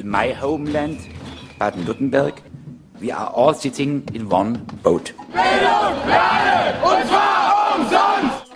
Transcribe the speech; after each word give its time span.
in 0.00 0.08
my 0.08 0.32
homeland, 0.32 0.98
Baden-Württemberg, 1.58 2.42
we 3.00 3.12
are 3.12 3.30
all 3.34 3.54
sitting 3.54 4.02
in 4.14 4.30
one 4.30 4.58
boat. 4.82 5.14
Bildung 5.32 6.00
alle, 6.08 6.74
und 6.82 7.08
zwar 7.08 7.76
umsonst! 7.76 8.50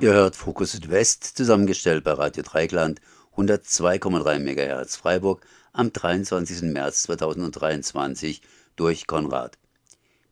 Ihr 0.00 0.12
hört 0.12 0.36
Fokus 0.36 0.72
Südwest, 0.72 1.24
zusammengestellt 1.36 2.04
bei 2.04 2.12
Radio 2.12 2.42
Dreikland, 2.42 3.00
102,3 3.36 4.38
MHz 4.38 4.96
Freiburg 4.96 5.46
am 5.72 5.92
23. 5.92 6.62
März 6.62 7.02
2023 7.02 8.40
durch 8.76 9.06
Konrad. 9.06 9.58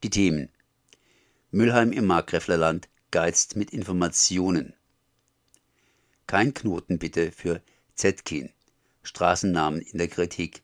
Die 0.02 0.10
Themen 0.10 0.48
Müllheim 1.50 1.92
im 1.92 2.06
Markgräflerland 2.06 2.88
geizt 3.10 3.56
mit 3.56 3.70
Informationen. 3.72 4.75
Kein 6.26 6.54
Knoten 6.54 6.98
bitte 6.98 7.30
für 7.30 7.62
Zetkin. 7.94 8.50
Straßennamen 9.04 9.80
in 9.80 9.98
der 9.98 10.08
Kritik. 10.08 10.62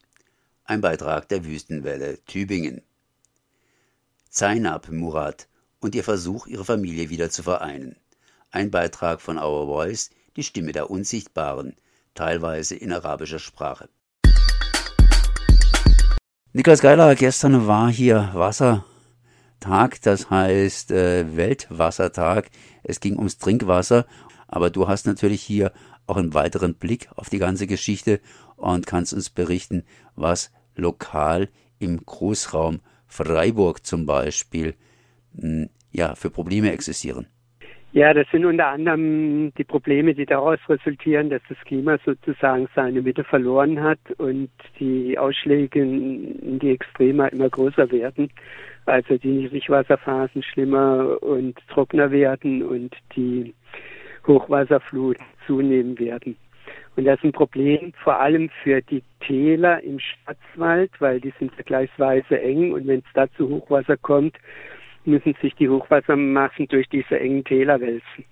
Ein 0.65 0.81
Beitrag 0.81 1.29
der 1.29 1.45
Wüstenwelle 1.45 2.19
Tübingen. 2.25 2.83
Zainab 4.29 4.89
Murat 4.91 5.47
und 5.79 5.95
ihr 5.95 6.03
Versuch, 6.03 6.49
ihre 6.49 6.65
Familie 6.65 7.11
wieder 7.11 7.31
zu 7.31 7.45
vereinen. 7.45 7.95
Ein 8.51 8.73
Beitrag 8.73 9.21
von 9.21 9.39
Our 9.39 9.67
Voice, 9.67 10.11
die 10.35 10.43
Stimme 10.43 10.73
der 10.73 10.91
Unsichtbaren, 10.91 11.77
teilweise 12.15 12.75
in 12.75 12.93
arabischer 12.93 13.39
Sprache. 13.39 13.89
Niklas 16.53 16.81
Geiler, 16.81 17.15
gestern 17.15 17.69
war 17.69 17.89
hier 17.89 18.31
Wassertag, 18.35 20.03
das 20.03 20.29
heißt 20.29 20.91
äh, 20.91 21.37
Weltwassertag. 21.37 22.51
Es 22.83 22.99
ging 22.99 23.17
ums 23.17 23.39
Trinkwasser, 23.39 24.07
aber 24.53 24.71
du 24.71 24.87
hast 24.87 25.07
natürlich 25.07 25.43
hier 25.43 25.73
auch 26.07 26.17
einen 26.17 26.35
weiteren 26.35 26.75
Blick 26.75 27.09
auf 27.17 27.31
die 27.31 27.39
ganze 27.39 27.67
Geschichte 27.67 28.21
und 28.57 28.87
kannst 28.87 29.15
uns 29.15 29.31
berichten, 29.31 29.85
was 30.15 30.53
lokal 30.77 31.49
im 31.79 32.05
Großraum 32.05 32.81
Freiburg 33.07 33.85
zum 33.85 34.07
Beispiel 34.07 34.75
hm, 35.39 35.69
ja, 35.91 36.15
für 36.15 36.31
Probleme 36.31 36.71
existieren. 36.71 37.27
Ja, 37.95 38.15
das 38.15 38.27
sind 38.31 38.47
unter 38.47 38.69
anderem 38.69 39.53
die 39.55 39.65
Probleme, 39.65 40.15
die 40.15 40.25
daraus 40.25 40.59
resultieren, 40.67 41.29
dass 41.29 41.43
das 41.49 41.59
Klima 41.67 41.99
sozusagen 42.07 42.67
seine 42.75 43.03
Mitte 43.03 43.23
verloren 43.23 43.83
hat 43.83 43.99
und 44.17 44.51
die 44.81 45.19
Ausschläge 45.19 45.81
in 45.81 46.59
die 46.59 46.71
Extreme 46.71 47.29
immer 47.29 47.51
größer 47.51 47.91
werden. 47.91 48.31
Also 48.87 49.19
die 49.19 49.29
Niedrigwasserphasen 49.29 50.43
schlimmer 50.43 51.23
und 51.23 51.59
trockener 51.69 52.11
werden 52.11 52.63
und 52.63 52.97
die 53.15 53.55
Hochwasserflut 54.27 55.19
zunehmen 55.47 55.99
werden. 55.99 56.37
Und 56.95 57.07
das 57.07 57.19
ist 57.19 57.25
ein 57.25 57.33
Problem 57.33 57.93
vor 58.05 58.21
allem 58.21 58.51
für 58.63 58.83
die 58.83 59.03
Täler 59.21 59.83
im 59.83 59.99
Schwarzwald, 59.99 60.91
weil 60.99 61.21
die 61.21 61.33
sind 61.39 61.53
vergleichsweise 61.55 62.41
eng 62.41 62.73
und 62.73 62.87
wenn 62.87 62.99
es 62.99 63.13
da 63.15 63.31
zu 63.33 63.49
Hochwasser 63.49 63.97
kommt, 63.97 64.37
müssen 65.05 65.35
sich 65.41 65.55
die 65.55 65.69
Hochwassermassen 65.69 66.69
durch 66.69 66.89
diese 66.89 67.19
engen 67.19 67.45
Täler 67.45 67.81
wälzen. 67.81 68.25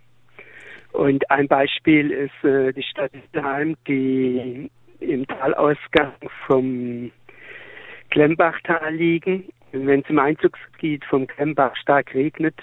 Und 0.92 1.28
ein 1.30 1.48
Beispiel 1.48 2.10
ist 2.10 2.44
äh, 2.44 2.72
die 2.72 2.82
Stadt 2.82 3.12
Daheim, 3.32 3.76
die 3.86 4.70
im 5.00 5.26
Talausgang 5.26 6.12
vom 6.46 7.10
Klemmbachtal 8.10 8.94
liegen. 8.94 9.44
wenn 9.72 10.00
es 10.00 10.10
im 10.10 10.18
Einzugsgebiet 10.18 11.04
vom 11.04 11.26
Klemmbach 11.26 11.74
stark 11.76 12.12
regnet, 12.14 12.56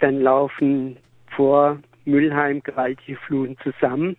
dann 0.00 0.20
laufen 0.20 0.98
vor 1.34 1.78
Müllheim 2.04 2.62
gewaltige 2.62 3.16
Fluten 3.16 3.56
zusammen 3.62 4.16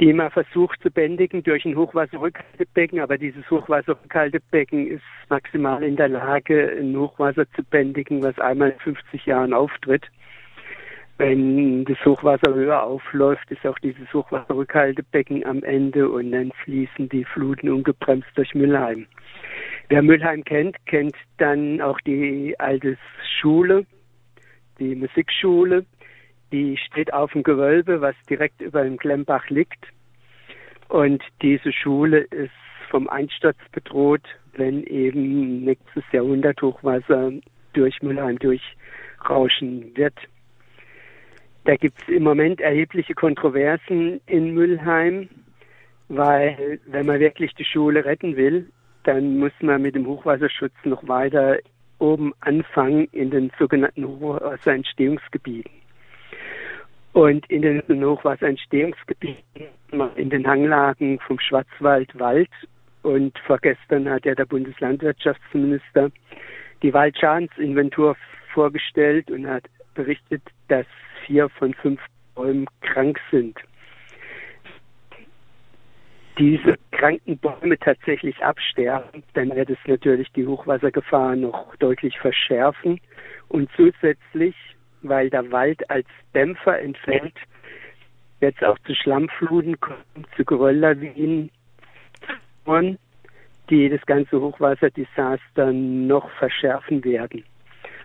die 0.00 0.14
man 0.14 0.30
versucht 0.30 0.80
zu 0.82 0.90
bändigen 0.90 1.42
durch 1.42 1.64
ein 1.66 1.76
Hochwasserrückhaltebecken, 1.76 3.00
aber 3.00 3.18
dieses 3.18 3.48
Hochwasserrückhaltebecken 3.50 4.86
ist 4.86 5.02
maximal 5.28 5.82
in 5.82 5.96
der 5.96 6.08
Lage, 6.08 6.74
ein 6.80 6.96
Hochwasser 6.96 7.44
zu 7.52 7.62
bändigen, 7.62 8.22
was 8.22 8.38
einmal 8.38 8.70
in 8.70 8.78
50 8.78 9.26
Jahren 9.26 9.52
auftritt. 9.52 10.06
Wenn 11.18 11.84
das 11.84 11.98
Hochwasser 12.02 12.54
höher 12.54 12.82
aufläuft, 12.82 13.50
ist 13.50 13.66
auch 13.66 13.78
dieses 13.80 14.10
Hochwasserrückhaltebecken 14.14 15.44
am 15.44 15.62
Ende 15.64 16.08
und 16.08 16.32
dann 16.32 16.50
fließen 16.64 17.10
die 17.10 17.24
Fluten 17.24 17.68
ungebremst 17.68 18.28
durch 18.36 18.54
Müllheim. 18.54 19.06
Wer 19.90 20.00
Müllheim 20.00 20.42
kennt, 20.44 20.76
kennt 20.86 21.14
dann 21.36 21.82
auch 21.82 22.00
die 22.06 22.58
alte 22.58 22.96
Schule, 23.38 23.84
die 24.78 24.94
Musikschule, 24.94 25.84
die 26.52 26.76
steht 26.76 27.12
auf 27.12 27.32
dem 27.32 27.42
Gewölbe, 27.42 28.00
was 28.00 28.14
direkt 28.28 28.60
über 28.60 28.82
dem 28.82 28.96
Glembach 28.96 29.48
liegt. 29.48 29.86
Und 30.88 31.22
diese 31.42 31.72
Schule 31.72 32.18
ist 32.18 32.50
vom 32.90 33.08
Einsturz 33.08 33.58
bedroht, 33.72 34.22
wenn 34.54 34.82
eben 34.84 35.64
nächstes 35.64 36.02
Jahrhundert 36.12 36.60
Hochwasser 36.60 37.32
durch 37.72 38.02
Müllheim 38.02 38.38
durchrauschen 38.38 39.96
wird. 39.96 40.14
Da 41.64 41.76
gibt 41.76 42.02
es 42.02 42.08
im 42.08 42.24
Moment 42.24 42.60
erhebliche 42.60 43.14
Kontroversen 43.14 44.20
in 44.26 44.54
Müllheim, 44.54 45.28
weil 46.08 46.80
wenn 46.86 47.06
man 47.06 47.20
wirklich 47.20 47.54
die 47.54 47.64
Schule 47.64 48.04
retten 48.04 48.36
will, 48.36 48.68
dann 49.04 49.38
muss 49.38 49.52
man 49.60 49.82
mit 49.82 49.94
dem 49.94 50.06
Hochwasserschutz 50.06 50.74
noch 50.84 51.06
weiter 51.06 51.58
oben 51.98 52.32
anfangen 52.40 53.08
in 53.12 53.30
den 53.30 53.52
sogenannten 53.58 54.04
Hochwasserentstehungsgebieten. 54.04 55.79
Und 57.12 57.50
in 57.50 57.62
den 57.62 58.04
Hochwasserentstehungsgebieten, 58.04 59.66
in 60.16 60.30
den 60.30 60.46
Hanglagen 60.46 61.18
vom 61.20 61.40
Schwarzwald, 61.40 62.16
Wald. 62.18 62.50
Und 63.02 63.36
vorgestern 63.46 64.08
hat 64.08 64.24
ja 64.24 64.34
der 64.34 64.44
Bundeslandwirtschaftsminister 64.46 66.10
die 66.82 66.92
Waldschadensinventur 66.92 68.16
vorgestellt 68.52 69.30
und 69.30 69.46
hat 69.46 69.64
berichtet, 69.94 70.42
dass 70.68 70.86
vier 71.26 71.48
von 71.48 71.74
fünf 71.74 72.00
Bäumen 72.34 72.66
krank 72.80 73.18
sind. 73.30 73.58
Diese 76.38 76.78
kranken 76.92 77.36
Bäume 77.38 77.78
tatsächlich 77.78 78.42
absterben, 78.42 79.22
dann 79.34 79.54
wird 79.54 79.68
es 79.68 79.78
natürlich 79.86 80.30
die 80.32 80.46
Hochwassergefahr 80.46 81.36
noch 81.36 81.74
deutlich 81.76 82.18
verschärfen. 82.18 83.00
Und 83.48 83.68
zusätzlich 83.76 84.54
weil 85.02 85.30
der 85.30 85.50
Wald 85.50 85.88
als 85.90 86.06
Dämpfer 86.34 86.78
entfällt, 86.80 87.34
es 88.40 88.54
auch 88.62 88.78
zu 88.86 88.94
Schlammfluten 88.94 89.78
kommen, 89.80 90.26
zu 90.36 90.44
Gerölllawinen, 90.44 91.50
die 93.68 93.88
das 93.88 94.04
ganze 94.06 94.40
Hochwasserdesaster 94.40 95.72
noch 95.72 96.30
verschärfen 96.38 97.04
werden. 97.04 97.44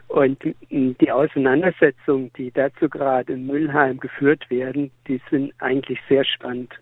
Und 0.07 0.37
die 0.69 1.11
Auseinandersetzungen, 1.11 2.31
die 2.37 2.51
dazu 2.51 2.89
gerade 2.89 3.33
in 3.33 3.47
Müllheim 3.47 3.99
geführt 3.99 4.49
werden, 4.49 4.91
die 5.07 5.19
sind 5.31 5.51
eigentlich 5.59 5.99
sehr 6.07 6.23
spannend. 6.23 6.73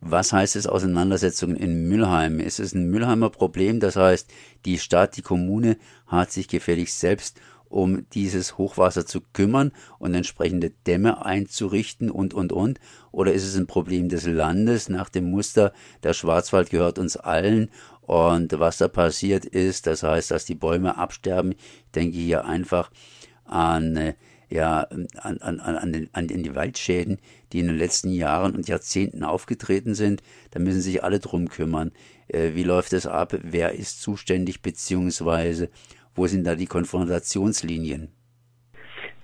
Was 0.00 0.32
heißt 0.32 0.54
es 0.54 0.68
Auseinandersetzungen 0.68 1.56
in 1.56 1.88
Müllheim? 1.88 2.38
Ist 2.38 2.60
es 2.60 2.72
ein 2.72 2.88
Müllheimer 2.90 3.30
Problem? 3.30 3.80
Das 3.80 3.96
heißt, 3.96 4.32
die 4.64 4.78
Stadt, 4.78 5.16
die 5.16 5.22
Kommune 5.22 5.76
hat 6.06 6.30
sich 6.30 6.46
gefälligst 6.46 7.00
selbst 7.00 7.40
um 7.68 8.08
dieses 8.10 8.58
Hochwasser 8.58 9.06
zu 9.06 9.20
kümmern 9.32 9.72
und 9.98 10.14
entsprechende 10.14 10.70
Dämme 10.86 11.24
einzurichten 11.24 12.10
und, 12.10 12.34
und, 12.34 12.52
und? 12.52 12.80
Oder 13.12 13.32
ist 13.32 13.44
es 13.44 13.56
ein 13.56 13.66
Problem 13.66 14.08
des 14.08 14.26
Landes 14.26 14.88
nach 14.88 15.08
dem 15.08 15.30
Muster, 15.30 15.72
der 16.02 16.14
Schwarzwald 16.14 16.70
gehört 16.70 16.98
uns 16.98 17.16
allen 17.16 17.70
und 18.08 18.58
was 18.58 18.78
da 18.78 18.88
passiert 18.88 19.44
ist, 19.44 19.86
das 19.86 20.02
heißt, 20.02 20.30
dass 20.30 20.46
die 20.46 20.54
Bäume 20.54 20.96
absterben. 20.96 21.52
Ich 21.52 21.90
denke 21.94 22.16
hier 22.16 22.46
einfach 22.46 22.90
an, 23.44 23.96
äh, 23.96 24.14
ja, 24.48 24.80
an, 25.18 25.38
an, 25.40 25.60
an, 25.60 25.92
den, 25.92 26.08
an 26.14 26.26
die 26.26 26.54
Waldschäden, 26.54 27.18
die 27.52 27.60
in 27.60 27.66
den 27.66 27.76
letzten 27.76 28.10
Jahren 28.10 28.54
und 28.54 28.66
Jahrzehnten 28.66 29.24
aufgetreten 29.24 29.94
sind. 29.94 30.22
Da 30.52 30.58
müssen 30.58 30.80
sich 30.80 31.04
alle 31.04 31.20
drum 31.20 31.48
kümmern. 31.48 31.92
Äh, 32.28 32.54
wie 32.54 32.62
läuft 32.62 32.94
es 32.94 33.06
ab? 33.06 33.36
Wer 33.42 33.72
ist 33.72 34.00
zuständig? 34.00 34.62
Beziehungsweise 34.62 35.68
wo 36.18 36.26
sind 36.26 36.46
da 36.46 36.54
die 36.54 36.66
Konfrontationslinien? 36.66 38.08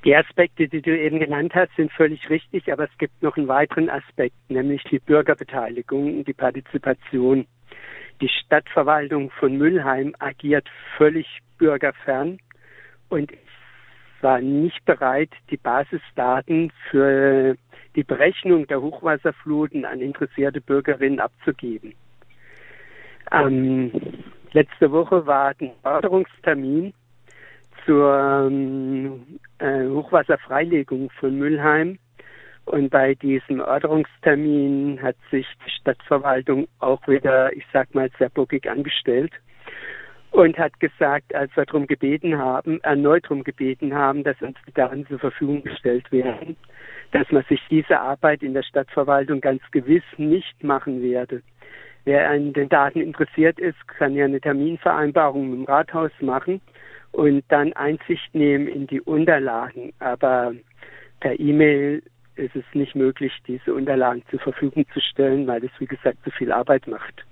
Die 0.04 0.14
Aspekte, 0.14 0.68
die 0.68 0.82
du 0.82 0.96
eben 0.96 1.18
genannt 1.18 1.54
hast, 1.54 1.74
sind 1.76 1.90
völlig 1.92 2.28
richtig, 2.28 2.70
aber 2.70 2.84
es 2.84 2.98
gibt 2.98 3.22
noch 3.22 3.36
einen 3.36 3.48
weiteren 3.48 3.88
Aspekt, 3.88 4.36
nämlich 4.48 4.82
die 4.84 4.98
Bürgerbeteiligung 4.98 6.18
und 6.18 6.28
die 6.28 6.34
Partizipation. 6.34 7.46
Die 8.20 8.28
Stadtverwaltung 8.28 9.30
von 9.30 9.56
Müllheim 9.56 10.14
agiert 10.18 10.68
völlig 10.96 11.26
bürgerfern 11.58 12.38
und 13.08 13.32
war 14.20 14.40
nicht 14.40 14.84
bereit, 14.84 15.30
die 15.50 15.56
Basisdaten 15.56 16.70
für 16.90 17.56
die 17.96 18.04
Berechnung 18.04 18.66
der 18.66 18.82
Hochwasserfluten 18.82 19.84
an 19.84 20.00
interessierte 20.00 20.60
Bürgerinnen 20.60 21.20
abzugeben. 21.20 21.94
Ähm, 23.32 23.90
Letzte 24.54 24.92
Woche 24.92 25.26
war 25.26 25.52
ein 25.60 25.72
Förderungstermin 25.82 26.94
zur 27.84 28.46
ähm, 28.46 29.40
äh, 29.58 29.88
Hochwasserfreilegung 29.88 31.10
von 31.18 31.36
Müllheim. 31.36 31.98
Und 32.64 32.90
bei 32.90 33.16
diesem 33.16 33.60
Orderungstermin 33.60 35.02
hat 35.02 35.16
sich 35.32 35.44
die 35.66 35.70
Stadtverwaltung 35.70 36.68
auch 36.78 37.06
wieder, 37.08 37.52
ich 37.52 37.64
sag 37.72 37.92
mal, 37.96 38.08
sehr 38.16 38.30
bockig 38.30 38.70
angestellt 38.70 39.32
und 40.30 40.56
hat 40.56 40.78
gesagt, 40.78 41.34
als 41.34 41.54
wir 41.56 41.66
darum 41.66 41.88
gebeten 41.88 42.38
haben, 42.38 42.80
erneut 42.82 43.24
darum 43.24 43.42
gebeten 43.42 43.92
haben, 43.92 44.22
dass 44.22 44.40
uns 44.40 44.56
die 44.68 44.72
Daten 44.72 45.04
zur 45.08 45.18
Verfügung 45.18 45.64
gestellt 45.64 46.10
werden, 46.12 46.56
dass 47.10 47.28
man 47.32 47.42
sich 47.48 47.60
diese 47.70 47.98
Arbeit 47.98 48.44
in 48.44 48.54
der 48.54 48.62
Stadtverwaltung 48.62 49.40
ganz 49.40 49.62
gewiss 49.72 50.04
nicht 50.16 50.62
machen 50.62 51.02
werde. 51.02 51.42
Wer 52.04 52.28
an 52.30 52.52
den 52.52 52.68
Daten 52.68 53.00
interessiert 53.00 53.58
ist, 53.58 53.76
kann 53.88 54.14
ja 54.14 54.26
eine 54.26 54.40
Terminvereinbarung 54.40 55.50
mit 55.50 55.58
dem 55.60 55.64
Rathaus 55.64 56.10
machen 56.20 56.60
und 57.12 57.44
dann 57.48 57.72
Einsicht 57.74 58.34
nehmen 58.34 58.68
in 58.68 58.86
die 58.86 59.00
Unterlagen. 59.00 59.92
Aber 60.00 60.52
per 61.20 61.38
E-Mail 61.40 62.02
ist 62.36 62.54
es 62.56 62.64
nicht 62.74 62.94
möglich, 62.94 63.32
diese 63.46 63.72
Unterlagen 63.72 64.22
zur 64.30 64.40
Verfügung 64.40 64.84
zu 64.92 65.00
stellen, 65.00 65.46
weil 65.46 65.64
es, 65.64 65.70
wie 65.78 65.86
gesagt, 65.86 66.18
zu 66.24 66.30
viel 66.30 66.52
Arbeit 66.52 66.86
macht. 66.86 67.24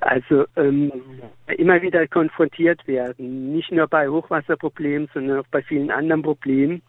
Also 0.00 0.46
ähm, 0.56 0.90
immer 1.58 1.82
wieder 1.82 2.08
konfrontiert 2.08 2.86
werden, 2.88 3.52
nicht 3.52 3.70
nur 3.70 3.86
bei 3.86 4.08
Hochwasserproblemen, 4.08 5.10
sondern 5.12 5.40
auch 5.40 5.46
bei 5.50 5.62
vielen 5.62 5.90
anderen 5.90 6.22
Problemen, 6.22 6.82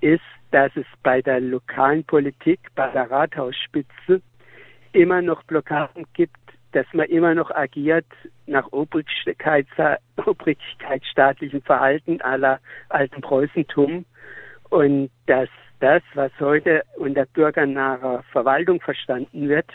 ist, 0.00 0.22
dass 0.52 0.74
es 0.74 0.86
bei 1.02 1.20
der 1.20 1.40
lokalen 1.40 2.04
Politik, 2.04 2.60
bei 2.74 2.88
der 2.88 3.10
Rathausspitze 3.10 4.22
immer 4.92 5.20
noch 5.20 5.42
Blockaden 5.44 6.06
gibt, 6.14 6.38
dass 6.76 6.86
man 6.92 7.06
immer 7.06 7.34
noch 7.34 7.50
agiert 7.50 8.04
nach 8.44 8.70
obrigkeitsstaatlichem 8.70 11.62
Verhalten 11.62 12.20
aller 12.20 12.60
alten 12.90 13.22
Preußentum 13.22 14.04
und 14.68 15.08
dass 15.24 15.48
das, 15.80 16.02
was 16.12 16.30
heute 16.38 16.82
unter 16.96 17.24
bürgernaher 17.24 18.22
Verwaltung 18.30 18.82
verstanden 18.82 19.48
wird, 19.48 19.70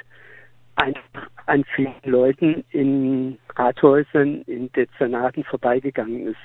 einfach 0.76 1.28
an 1.48 1.64
vielen 1.76 1.96
Leuten 2.04 2.64
in 2.70 3.40
Rathäusern, 3.56 4.44
in 4.44 4.72
Dezernaten 4.72 5.44
vorbeigegangen 5.44 6.28
ist. 6.28 6.38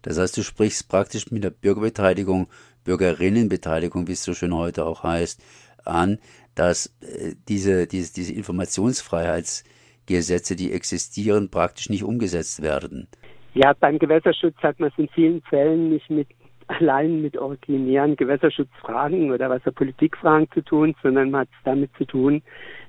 Das 0.00 0.18
heißt, 0.18 0.38
du 0.38 0.42
sprichst 0.42 0.88
praktisch 0.88 1.30
mit 1.30 1.44
der 1.44 1.50
Bürgerbeteiligung, 1.50 2.48
Bürgerinnenbeteiligung, 2.84 4.08
wie 4.08 4.12
es 4.12 4.24
so 4.24 4.32
schön 4.32 4.54
heute 4.54 4.86
auch 4.86 5.02
heißt, 5.02 5.42
an, 5.84 6.18
dass 6.54 6.86
äh, 7.00 7.34
diese, 7.48 7.86
diese, 7.86 8.12
diese 8.14 8.34
Informationsfreiheitsgesetze, 8.34 10.56
die 10.56 10.72
existieren, 10.72 11.50
praktisch 11.50 11.90
nicht 11.90 12.04
umgesetzt 12.04 12.62
werden. 12.62 13.08
Ja, 13.54 13.74
beim 13.78 13.98
Gewässerschutz 13.98 14.56
hat 14.58 14.80
man 14.80 14.90
es 14.90 14.98
in 14.98 15.08
vielen 15.08 15.40
Fällen 15.42 15.90
nicht 15.90 16.10
mit 16.10 16.28
allein 16.68 17.22
mit 17.22 17.36
originären 17.36 18.16
Gewässerschutzfragen 18.16 19.30
oder 19.30 19.50
Wasserpolitikfragen 19.50 20.50
zu 20.52 20.62
tun, 20.62 20.94
sondern 21.02 21.30
man 21.30 21.42
hat 21.42 21.48
es 21.50 21.64
damit 21.64 21.90
zu 21.98 22.06
tun, 22.06 22.42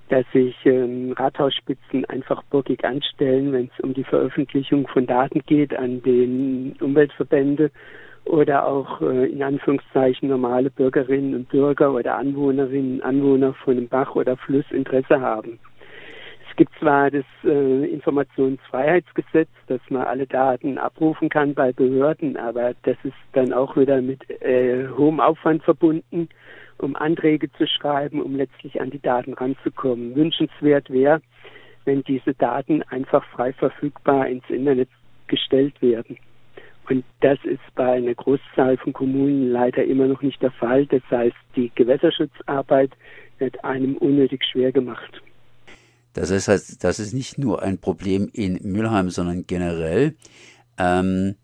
dass 0.10 0.26
sich 0.32 0.56
ähm, 0.66 1.14
Rathausspitzen 1.14 2.06
einfach 2.06 2.44
burgig 2.44 2.84
anstellen, 2.84 3.52
wenn 3.52 3.72
es 3.74 3.84
um 3.84 3.94
die 3.94 4.04
Veröffentlichung 4.04 4.88
von 4.88 5.06
Daten 5.06 5.42
geht 5.46 5.76
an 5.76 6.02
den 6.04 6.76
Umweltverbände 6.80 7.72
oder 8.26 8.66
auch 8.68 9.02
äh, 9.02 9.26
in 9.32 9.44
Anführungszeichen 9.44 10.30
normale 10.30 10.70
Bürgerinnen 10.70 11.36
und 11.36 11.50
Bürger 11.50 11.94
oder 11.94 12.18
Anwohnerinnen 12.18 12.96
und 12.96 13.02
Anwohner 13.02 13.54
von 13.54 13.78
einem 13.78 13.88
Bach 13.88 14.16
oder 14.16 14.38
Fluss 14.38 14.66
Interesse 14.72 15.20
haben. 15.20 15.60
Es 16.50 16.56
gibt 16.56 16.72
zwar 16.80 17.10
das 17.10 17.26
äh, 17.44 17.86
Informationsfreiheitsgesetz, 17.86 19.50
dass 19.68 19.82
man 19.90 20.04
alle 20.04 20.28
Daten 20.28 20.78
abrufen 20.78 21.30
kann 21.30 21.54
bei 21.54 21.72
Behörden, 21.72 22.38
aber 22.38 22.74
das 22.84 22.98
ist 23.04 23.16
dann 23.34 23.52
auch 23.54 23.76
wieder 23.76 24.02
mit 24.02 24.30
äh, 24.42 24.88
hohem 24.96 25.20
Aufwand 25.20 25.64
verbunden 25.64 26.30
um 26.84 26.96
Anträge 26.96 27.52
zu 27.54 27.66
schreiben, 27.68 28.22
um 28.22 28.36
letztlich 28.36 28.80
an 28.82 28.90
die 28.90 29.02
Daten 29.02 29.34
ranzukommen. 29.34 30.16
Wünschenswert 30.16 30.90
wäre, 30.90 31.22
wenn 31.86 32.04
diese 32.04 32.34
Daten 32.34 32.84
einfach 32.84 33.24
frei 33.30 33.54
verfügbar 33.54 34.28
ins 34.28 34.48
Internet 34.50 34.90
gestellt 35.28 35.82
werden. 35.82 36.18
Und 36.90 37.06
das 37.22 37.40
ist 37.44 37.62
bei 37.76 37.94
einer 37.94 38.14
Großzahl 38.14 38.78
von 38.78 38.94
Kommunen 38.94 39.52
leider 39.52 39.84
immer 39.84 40.08
noch 40.08 40.22
nicht 40.22 40.42
der 40.42 40.52
Fall. 40.52 40.86
Das 40.88 41.02
heißt, 41.10 41.36
die 41.56 41.72
Gewässerschutzarbeit 41.76 42.92
wird 43.40 43.64
einem 43.64 43.98
unnötig 43.98 44.44
schwer 44.52 44.72
gemacht. 44.72 45.22
Das 46.14 46.32
heißt, 46.32 46.84
das 46.84 47.00
ist 47.00 47.14
nicht 47.14 47.38
nur 47.38 47.64
ein 47.64 47.80
Problem 47.80 48.30
in 48.32 48.60
Mülheim, 48.62 49.10
sondern 49.10 49.48
generell. 49.48 50.16
Ähm, 50.78 51.36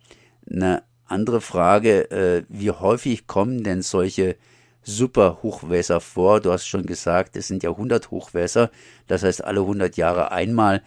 eine 0.50 0.84
andere 1.06 1.42
Frage, 1.42 2.12
äh, 2.12 2.44
wie 2.50 2.72
häufig 2.72 3.26
kommen 3.26 3.64
denn 3.64 3.82
solche 3.82 4.36
Superhochwässer 4.84 6.00
vor. 6.00 6.40
Du 6.40 6.52
hast 6.52 6.68
schon 6.68 6.86
gesagt, 6.86 7.36
es 7.36 7.48
sind 7.48 7.64
ja 7.64 7.72
100 7.72 8.12
Hochwässer. 8.12 8.70
Das 9.08 9.24
heißt, 9.24 9.44
alle 9.44 9.62
100 9.62 9.98
Jahre 9.98 10.32
einmal. 10.32 10.84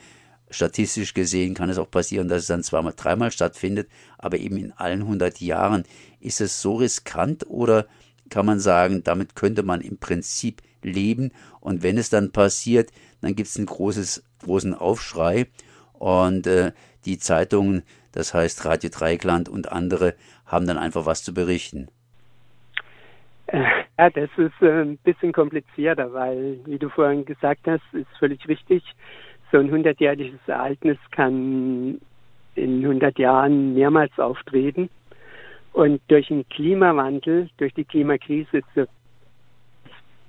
Statistisch 0.52 1.14
gesehen 1.14 1.54
kann 1.54 1.70
es 1.70 1.78
auch 1.78 1.90
passieren, 1.90 2.28
dass 2.28 2.42
es 2.42 2.46
dann 2.46 2.62
zweimal, 2.62 2.92
dreimal 2.96 3.32
stattfindet. 3.32 3.88
Aber 4.18 4.38
eben 4.38 4.56
in 4.56 4.72
allen 4.72 5.02
100 5.02 5.40
Jahren. 5.40 5.84
Ist 6.20 6.40
es 6.40 6.62
so 6.62 6.76
riskant 6.76 7.46
oder 7.48 7.86
kann 8.30 8.46
man 8.46 8.60
sagen, 8.60 9.02
damit 9.02 9.34
könnte 9.34 9.62
man 9.62 9.80
im 9.80 9.98
Prinzip 9.98 10.62
leben. 10.82 11.32
Und 11.60 11.82
wenn 11.82 11.98
es 11.98 12.10
dann 12.10 12.32
passiert, 12.32 12.90
dann 13.20 13.34
gibt 13.34 13.48
es 13.48 13.56
einen 13.56 13.66
großen 13.66 14.74
Aufschrei. 14.74 15.46
Und 15.94 16.46
äh, 16.46 16.72
die 17.04 17.18
Zeitungen, 17.18 17.82
das 18.12 18.34
heißt 18.34 18.64
Radio 18.64 18.90
Dreikland 18.90 19.48
und 19.48 19.72
andere, 19.72 20.14
haben 20.46 20.66
dann 20.66 20.78
einfach 20.78 21.06
was 21.06 21.22
zu 21.22 21.34
berichten. 21.34 21.88
Ja, 23.98 24.10
das 24.10 24.30
ist 24.36 24.62
äh, 24.62 24.82
ein 24.82 24.96
bisschen 24.98 25.32
komplizierter, 25.32 26.12
weil, 26.12 26.58
wie 26.64 26.78
du 26.78 26.88
vorhin 26.88 27.24
gesagt 27.24 27.66
hast, 27.66 27.82
ist 27.92 28.08
völlig 28.18 28.48
richtig. 28.48 28.82
So 29.52 29.58
ein 29.58 29.70
hundertjähriges 29.70 30.40
Ereignis 30.46 30.98
kann 31.10 32.00
in 32.54 32.82
100 32.82 33.18
Jahren 33.18 33.74
mehrmals 33.74 34.18
auftreten. 34.18 34.88
Und 35.74 36.00
durch 36.08 36.28
den 36.28 36.48
Klimawandel, 36.48 37.48
durch 37.58 37.72
die 37.74 37.84
Klimakrise 37.84 38.62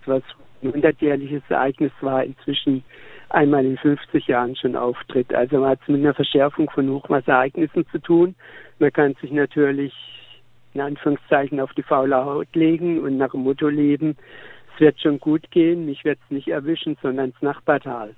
was 0.05 0.21
ein 0.61 0.73
hundertjähriges 0.73 1.43
Ereignis 1.47 1.91
war, 2.01 2.23
inzwischen 2.23 2.83
einmal 3.29 3.65
in 3.65 3.77
50 3.77 4.27
Jahren 4.27 4.55
schon 4.55 4.75
auftritt. 4.75 5.33
Also 5.33 5.59
man 5.59 5.71
hat 5.71 5.79
es 5.81 5.87
mit 5.87 6.01
einer 6.01 6.13
Verschärfung 6.13 6.69
von 6.69 6.89
Hochwasserereignissen 6.89 7.87
zu 7.87 7.99
tun. 7.99 8.35
Man 8.79 8.91
kann 8.91 9.15
sich 9.21 9.31
natürlich 9.31 9.93
in 10.73 10.81
Anführungszeichen 10.81 11.59
auf 11.61 11.73
die 11.73 11.83
faule 11.83 12.25
Haut 12.25 12.53
legen 12.53 12.99
und 12.99 13.17
nach 13.17 13.31
dem 13.31 13.41
Motto 13.41 13.69
leben, 13.69 14.17
es 14.73 14.81
wird 14.81 14.99
schon 14.99 15.19
gut 15.19 15.51
gehen, 15.51 15.85
mich 15.85 16.03
wird 16.03 16.19
es 16.25 16.31
nicht 16.31 16.47
erwischen, 16.47 16.97
sondern 17.01 17.31
das 17.31 17.41
Nachbartal. 17.41 18.15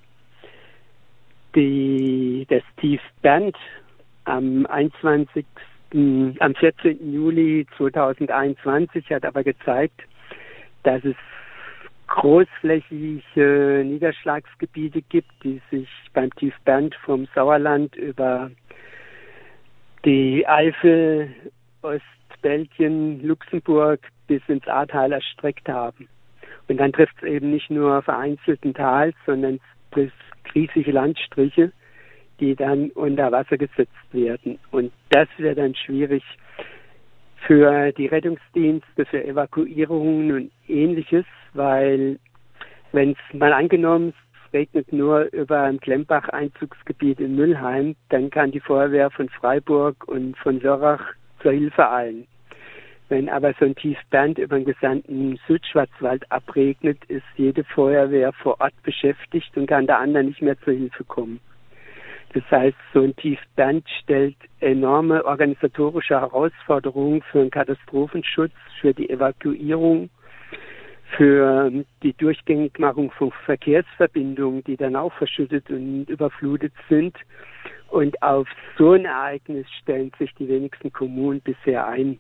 Die, 1.56 2.46
das 2.50 2.64
Tief 2.78 3.02
Bernd 3.22 3.56
am 4.26 4.66
21. 4.66 5.46
am 5.94 6.56
14. 6.56 7.14
Juli 7.14 7.66
2021 7.78 9.10
hat 9.10 9.24
aber 9.24 9.44
gezeigt, 9.44 10.02
dass 10.84 11.04
es 11.06 11.16
großflächige 12.08 13.84
Niederschlagsgebiete 13.86 15.02
gibt, 15.04 15.32
die 15.44 15.62
sich 15.72 15.88
beim 16.14 16.30
Tief 16.36 16.54
Bernd 16.66 16.94
vom 17.06 17.28
Sauerland 17.34 17.96
über 17.96 18.52
die 20.04 20.46
Eifel, 20.46 21.34
Ost 21.82 22.04
Belgien, 22.42 23.26
Luxemburg 23.26 24.02
bis 24.28 24.42
ins 24.48 24.68
Ahrtal 24.68 25.14
erstreckt 25.14 25.70
haben. 25.70 26.10
Und 26.68 26.78
dann 26.78 26.92
trifft 26.92 27.16
es 27.22 27.24
eben 27.24 27.52
nicht 27.52 27.70
nur 27.70 28.02
vereinzelten 28.02 28.74
Tal, 28.74 29.14
sondern 29.26 29.60
es 29.96 30.12
riesige 30.54 30.92
Landstriche, 30.92 31.72
die 32.40 32.56
dann 32.56 32.90
unter 32.92 33.32
Wasser 33.32 33.58
gesetzt 33.58 33.92
werden. 34.12 34.60
Und 34.72 34.92
das 35.10 35.28
wird 35.38 35.58
dann 35.58 35.76
schwierig 35.76 36.24
für 37.48 37.92
die 37.92 38.08
Rettungsdienste, 38.08 39.06
für 39.06 39.24
Evakuierungen 39.24 40.32
und 40.32 40.52
ähnliches, 40.68 41.26
weil 41.54 42.20
wenn 42.92 43.12
es 43.12 43.38
mal 43.38 43.54
angenommen 43.54 44.14
es 44.48 44.54
regnet 44.54 44.92
nur 44.94 45.34
über 45.34 45.62
ein 45.64 45.80
Klembach-Einzugsgebiet 45.80 47.20
in 47.20 47.36
Müllheim, 47.36 47.96
dann 48.10 48.30
kann 48.30 48.52
die 48.52 48.60
Feuerwehr 48.60 49.12
von 49.12 49.30
Freiburg 49.30 50.08
und 50.08 50.38
von 50.38 50.60
Lörrach 50.60 51.04
zur 51.42 51.52
Hilfe 51.52 51.92
eilen. 51.92 52.26
Wenn 53.08 53.30
aber 53.30 53.54
so 53.60 53.66
ein 53.66 53.76
Tiefband 53.76 54.40
über 54.40 54.58
den 54.58 54.66
gesamten 54.66 55.40
Südschwarzwald 55.48 56.32
abregnet, 56.32 56.98
ist 57.08 57.26
jede 57.36 57.64
Feuerwehr 57.64 58.34
vor 58.34 58.60
Ort 58.60 58.74
beschäftigt 58.82 59.56
und 59.56 59.68
kann 59.68 59.86
der 59.86 60.00
anderen 60.00 60.28
nicht 60.28 60.42
mehr 60.42 60.60
zur 60.62 60.74
Hilfe 60.74 61.04
kommen. 61.04 61.40
Das 62.34 62.44
heißt, 62.52 62.78
so 62.94 63.02
ein 63.02 63.16
Tiefband 63.16 63.88
stellt 64.04 64.36
enorme 64.60 65.24
organisatorische 65.24 66.20
Herausforderungen 66.20 67.22
für 67.32 67.40
den 67.40 67.52
Katastrophenschutz, 67.52 68.52
für 68.82 68.94
die 68.94 69.10
Evakuierung, 69.10 70.10
für 71.16 71.72
die 72.04 72.14
Durchgängigmachung 72.14 73.12
von 73.12 73.32
Verkehrsverbindungen, 73.46 74.64
die 74.66 74.76
dann 74.76 74.96
auch 74.96 75.14
verschüttet 75.14 75.70
und 75.70 76.10
überflutet 76.10 76.74
sind. 76.90 77.16
Und 77.90 78.22
auf 78.22 78.48
so 78.78 78.94
ein 78.94 79.06
Ereignis 79.06 79.68
stellen 79.82 80.12
sich 80.18 80.34
die 80.34 80.50
wenigsten 80.50 80.92
Kommunen 80.92 81.40
bisher 81.40 81.88
ein 81.88 82.20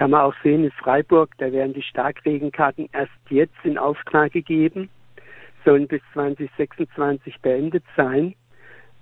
Kann 0.00 0.12
man 0.12 0.22
auch 0.22 0.34
sehen 0.42 0.64
in 0.64 0.70
Freiburg, 0.70 1.28
da 1.36 1.52
werden 1.52 1.74
die 1.74 1.82
Starkregenkarten 1.82 2.88
erst 2.94 3.12
jetzt 3.28 3.52
in 3.64 3.76
Auftrag 3.76 4.32
gegeben, 4.32 4.88
sollen 5.62 5.86
bis 5.88 6.00
2026 6.14 7.38
beendet 7.42 7.84
sein. 7.98 8.34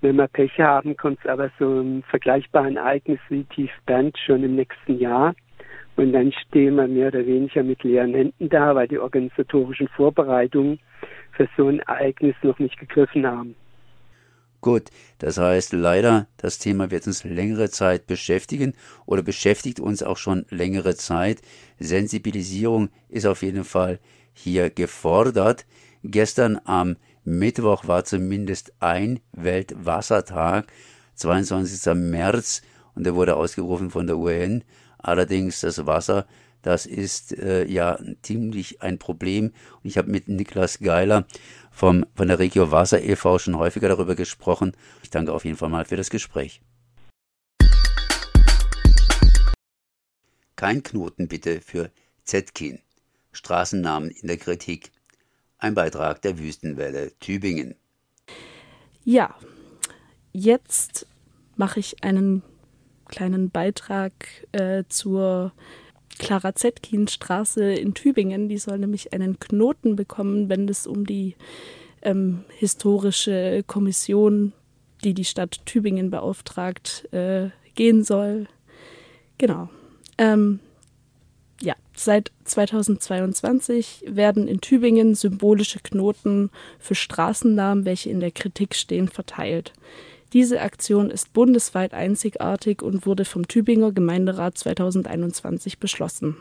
Wenn 0.01 0.17
wir 0.17 0.27
Pech 0.27 0.59
haben, 0.59 0.97
kommt 0.97 1.19
es 1.23 1.25
aber 1.25 1.51
so 1.57 1.69
einem 1.69 2.03
vergleichbaren 2.03 2.75
Ereignis 2.75 3.21
wie 3.29 3.45
Tief 3.45 3.71
Bernd 3.85 4.17
schon 4.17 4.43
im 4.43 4.57
nächsten 4.57 4.99
Jahr. 4.99 5.35
Und 5.95 6.11
dann 6.11 6.33
stehen 6.33 6.75
wir 6.75 6.89
mehr 6.89 7.07
oder 7.07 7.25
weniger 7.25 7.63
mit 7.63 7.81
leeren 7.85 8.13
Händen 8.13 8.49
da, 8.49 8.75
weil 8.75 8.89
die 8.89 8.99
organisatorischen 8.99 9.87
Vorbereitungen 9.87 10.81
für 11.31 11.47
so 11.55 11.69
ein 11.69 11.79
Ereignis 11.79 12.35
noch 12.41 12.59
nicht 12.59 12.77
gegriffen 12.77 13.25
haben. 13.25 13.55
Gut, 14.61 14.89
das 15.19 15.37
heißt 15.37 15.71
leider, 15.71 16.27
das 16.35 16.57
Thema 16.57 16.91
wird 16.91 17.07
uns 17.07 17.23
längere 17.23 17.69
Zeit 17.69 18.07
beschäftigen 18.07 18.73
oder 19.05 19.21
beschäftigt 19.21 19.79
uns 19.79 20.03
auch 20.03 20.17
schon 20.17 20.45
längere 20.49 20.95
Zeit. 20.95 21.41
Sensibilisierung 21.79 22.89
ist 23.07 23.25
auf 23.25 23.41
jeden 23.41 23.63
Fall 23.63 23.99
hier 24.33 24.69
gefordert. 24.69 25.65
Gestern 26.03 26.59
am 26.65 26.97
Mittwoch 27.23 27.87
war 27.87 28.03
zumindest 28.03 28.73
ein 28.79 29.21
Weltwassertag, 29.31 30.67
22. 31.15 31.93
März, 31.93 32.61
und 32.95 33.05
der 33.05 33.15
wurde 33.15 33.37
ausgerufen 33.37 33.91
von 33.91 34.07
der 34.07 34.17
UN. 34.17 34.63
Allerdings 34.97 35.61
das 35.61 35.85
Wasser, 35.85 36.25
das 36.61 36.85
ist 36.85 37.37
äh, 37.37 37.65
ja 37.65 37.97
ziemlich 38.21 38.81
ein 38.81 38.99
Problem. 38.99 39.45
Und 39.45 39.83
ich 39.83 39.97
habe 39.97 40.11
mit 40.11 40.27
Niklas 40.27 40.79
Geiler 40.79 41.25
vom, 41.79 42.05
von 42.13 42.27
der 42.27 42.39
Regio 42.39 42.71
Wasser 42.71 43.01
e.V. 43.01 43.39
schon 43.39 43.57
häufiger 43.57 43.87
darüber 43.87 44.13
gesprochen. 44.13 44.73
Ich 45.01 45.11
danke 45.11 45.31
auf 45.31 45.45
jeden 45.45 45.55
Fall 45.55 45.69
mal 45.69 45.85
für 45.85 45.95
das 45.95 46.09
Gespräch. 46.09 46.61
Kein 50.57 50.83
Knoten 50.83 51.29
bitte 51.29 51.61
für 51.61 51.89
Zetkin. 52.25 52.79
Straßennamen 53.31 54.09
in 54.09 54.27
der 54.27 54.35
Kritik. 54.35 54.91
Ein 55.57 55.73
Beitrag 55.73 56.21
der 56.21 56.37
Wüstenwelle 56.37 57.17
Tübingen. 57.19 57.75
Ja, 59.05 59.35
jetzt 60.33 61.07
mache 61.55 61.79
ich 61.79 62.03
einen 62.03 62.43
kleinen 63.07 63.51
Beitrag 63.51 64.11
äh, 64.51 64.83
zur 64.89 65.53
Clara 66.19 66.53
Zetkin 66.53 67.07
Straße 67.07 67.73
in 67.73 67.95
Tübingen. 67.95 68.49
Die 68.49 68.59
soll 68.59 68.77
nämlich 68.77 69.13
einen 69.13 69.39
Knoten 69.39 69.95
bekommen, 69.95 70.49
wenn 70.49 70.69
es 70.69 70.85
um 70.85 71.05
die 71.05 71.35
ähm, 72.03 72.43
historische 72.57 73.63
Kommission, 73.65 74.53
die 75.03 75.15
die 75.15 75.25
Stadt 75.25 75.65
Tübingen 75.65 76.11
beauftragt, 76.11 77.11
äh, 77.11 77.49
gehen 77.73 78.03
soll. 78.03 78.47
Genau. 79.37 79.69
Ähm, 80.17 80.59
ja, 81.61 81.75
seit 81.95 82.31
2022 82.45 84.03
werden 84.07 84.47
in 84.47 84.61
Tübingen 84.61 85.15
symbolische 85.15 85.79
Knoten 85.79 86.51
für 86.77 86.95
Straßennamen, 86.95 87.85
welche 87.85 88.09
in 88.09 88.19
der 88.19 88.31
Kritik 88.31 88.75
stehen, 88.75 89.07
verteilt. 89.07 89.73
Diese 90.33 90.61
Aktion 90.61 91.09
ist 91.09 91.33
bundesweit 91.33 91.93
einzigartig 91.93 92.81
und 92.81 93.05
wurde 93.05 93.25
vom 93.25 93.47
Tübinger 93.47 93.91
Gemeinderat 93.91 94.57
2021 94.57 95.79
beschlossen. 95.79 96.37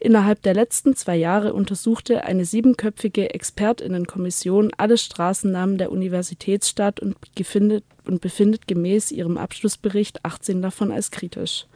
Innerhalb 0.00 0.42
der 0.42 0.54
letzten 0.54 0.96
zwei 0.96 1.14
Jahre 1.14 1.52
untersuchte 1.52 2.24
eine 2.24 2.44
siebenköpfige 2.44 3.34
Expertinnenkommission 3.34 4.72
alle 4.76 4.98
Straßennamen 4.98 5.78
der 5.78 5.92
Universitätsstadt 5.92 6.98
und, 6.98 7.14
und 8.04 8.20
befindet 8.20 8.66
gemäß 8.66 9.12
ihrem 9.12 9.38
Abschlussbericht 9.38 10.24
18 10.24 10.60
davon 10.60 10.90
als 10.90 11.12
kritisch. 11.12 11.66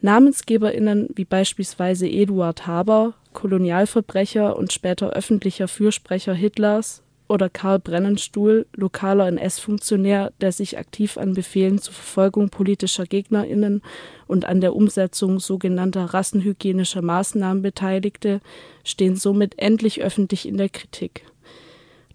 NamensgeberInnen 0.00 1.10
wie 1.14 1.24
beispielsweise 1.24 2.08
Eduard 2.08 2.66
Haber, 2.66 3.14
Kolonialverbrecher 3.34 4.56
und 4.56 4.72
später 4.72 5.10
öffentlicher 5.10 5.68
Fürsprecher 5.68 6.34
Hitlers, 6.34 7.04
oder 7.32 7.48
Karl 7.48 7.78
Brennenstuhl, 7.78 8.66
lokaler 8.74 9.26
NS-Funktionär, 9.26 10.32
der 10.42 10.52
sich 10.52 10.76
aktiv 10.76 11.16
an 11.16 11.32
Befehlen 11.32 11.78
zur 11.78 11.94
Verfolgung 11.94 12.50
politischer 12.50 13.06
GegnerInnen 13.06 13.80
und 14.26 14.44
an 14.44 14.60
der 14.60 14.76
Umsetzung 14.76 15.40
sogenannter 15.40 16.04
rassenhygienischer 16.04 17.00
Maßnahmen 17.00 17.62
beteiligte, 17.62 18.42
stehen 18.84 19.16
somit 19.16 19.58
endlich 19.58 20.02
öffentlich 20.02 20.46
in 20.46 20.58
der 20.58 20.68
Kritik. 20.68 21.24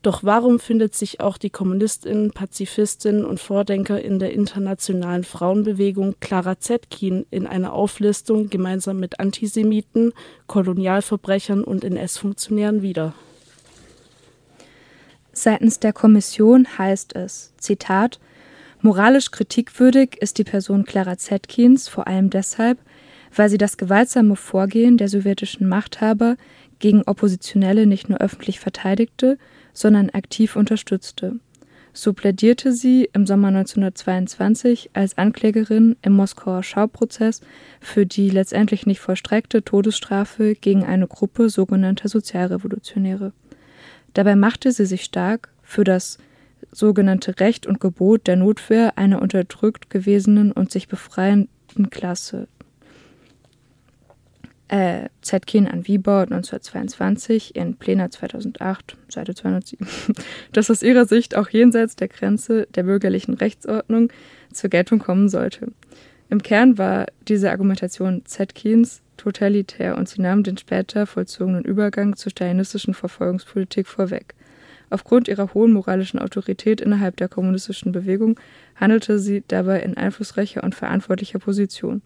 Doch 0.04 0.24
warum 0.24 0.60
findet 0.60 0.94
sich 0.94 1.20
auch 1.20 1.40
die 1.40 1.50
Kommunistin, 1.50 2.30
Pazifistin 2.30 3.26
und 3.26 3.40
Vordenkerin 3.40 4.20
der 4.20 4.34
internationalen 4.34 5.24
Frauenbewegung 5.24 6.14
Clara 6.20 6.60
Zetkin 6.60 7.26
in 7.32 7.48
einer 7.48 7.74
Auflistung 7.74 8.52
gemeinsam 8.52 9.00
mit 9.00 9.20
Antisemiten, 9.20 10.14
Kolonialverbrechern 10.46 11.64
und 11.64 11.84
NS-Funktionären 11.84 12.84
wieder? 12.84 13.16
Seitens 15.38 15.80
der 15.80 15.94
Kommission 15.94 16.68
heißt 16.80 17.16
es, 17.16 17.54
Zitat, 17.58 18.20
Moralisch 18.82 19.30
kritikwürdig 19.30 20.18
ist 20.20 20.40
die 20.40 20.44
Person 20.44 20.84
Clara 20.84 21.16
Zetkins 21.20 21.88
vor 21.88 22.08
allem 22.08 22.32
deshalb, 22.32 22.80
weil 23.36 23.48
sie 23.48 23.60
das 23.60 23.78
gewaltsame 23.78 24.36
Vorgehen 24.36 24.98
der 24.98 25.10
sowjetischen 25.10 25.70
Machthaber 25.70 26.38
gegen 26.80 27.04
Oppositionelle 27.04 27.86
nicht 27.86 28.10
nur 28.10 28.20
öffentlich 28.20 28.60
verteidigte, 28.60 29.38
sondern 29.74 30.10
aktiv 30.10 30.56
unterstützte. 30.56 31.36
So 31.94 32.14
plädierte 32.14 32.74
sie 32.74 33.08
im 33.14 33.28
Sommer 33.28 33.50
1922 33.50 34.90
als 34.94 35.20
Anklägerin 35.20 35.98
im 36.02 36.14
Moskauer 36.14 36.64
Schauprozess 36.64 37.42
für 37.80 38.08
die 38.08 38.32
letztendlich 38.32 38.88
nicht 38.88 39.02
vollstreckte 39.02 39.64
Todesstrafe 39.64 40.56
gegen 40.56 40.84
eine 40.84 41.06
Gruppe 41.06 41.50
sogenannter 41.50 42.10
Sozialrevolutionäre. 42.10 43.34
Dabei 44.18 44.36
machte 44.36 44.72
sie 44.72 44.88
sich 44.88 45.04
stark 45.04 45.50
für 45.62 45.84
das 45.84 46.18
sogenannte 46.72 47.40
Recht 47.40 47.68
und 47.68 47.80
Gebot 47.80 48.26
der 48.26 48.36
Notwehr 48.36 48.98
einer 48.98 49.22
unterdrückt 49.22 49.92
gewesenen 49.92 50.52
und 50.52 50.72
sich 50.72 50.88
befreienden 50.88 51.92
Klasse 51.92 52.48
äh, 54.70 55.10
Zetkin 55.22 55.68
an 55.68 55.86
Wiebau 55.86 56.22
1922 56.22 57.56
in 57.56 57.76
Plena 57.76 58.10
2008, 58.10 58.98
Seite 59.08 59.36
207, 59.36 59.88
dass 60.52 60.72
aus 60.72 60.82
ihrer 60.82 61.06
Sicht 61.06 61.36
auch 61.36 61.50
jenseits 61.50 61.96
der 61.96 62.08
Grenze 62.08 62.68
der 62.74 62.84
bürgerlichen 62.84 63.36
Rechtsordnung 63.36 64.12
zur 64.52 64.72
Geltung 64.72 64.98
kommen 64.98 65.30
sollte. 65.30 65.72
Im 66.32 66.42
Kern 66.42 66.80
war 66.80 67.06
diese 67.28 67.52
Argumentation 67.52 68.24
Zetkins 68.26 69.04
totalitär 69.18 69.98
und 69.98 70.08
sie 70.08 70.22
nahm 70.22 70.44
den 70.44 70.58
später 70.58 71.06
vollzogenen 71.06 71.64
Übergang 71.64 72.16
zur 72.16 72.32
stalinistischen 72.32 72.94
Verfolgungspolitik 72.94 73.88
vorweg. 73.88 74.36
Aufgrund 74.90 75.28
ihrer 75.28 75.54
hohen 75.54 75.74
moralischen 75.74 76.20
Autorität 76.20 76.80
innerhalb 76.80 77.18
der 77.18 77.28
kommunistischen 77.28 77.92
Bewegung 77.92 78.40
handelte 78.76 79.20
sie 79.20 79.44
dabei 79.48 79.82
in 79.82 79.98
einflussreicher 79.98 80.64
und 80.64 80.76
verantwortlicher 80.76 81.40
Position. 81.40 82.02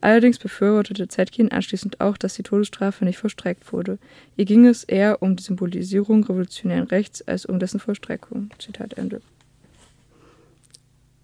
Allerdings 0.00 0.38
befürwortete 0.38 1.06
Zetkin 1.06 1.52
anschließend 1.52 2.00
auch, 2.00 2.16
dass 2.16 2.34
die 2.34 2.42
Todesstrafe 2.42 3.04
nicht 3.04 3.18
vollstreckt 3.18 3.72
wurde. 3.72 3.98
Ihr 4.36 4.44
ging 4.44 4.66
es 4.66 4.84
eher 4.84 5.22
um 5.22 5.36
die 5.36 5.42
Symbolisierung 5.42 6.24
revolutionären 6.24 6.88
Rechts 6.88 7.22
als 7.22 7.46
um 7.46 7.58
dessen 7.58 7.78
Vollstreckung. 7.78 8.50
Zitat 8.58 8.94
Ende. 8.94 9.20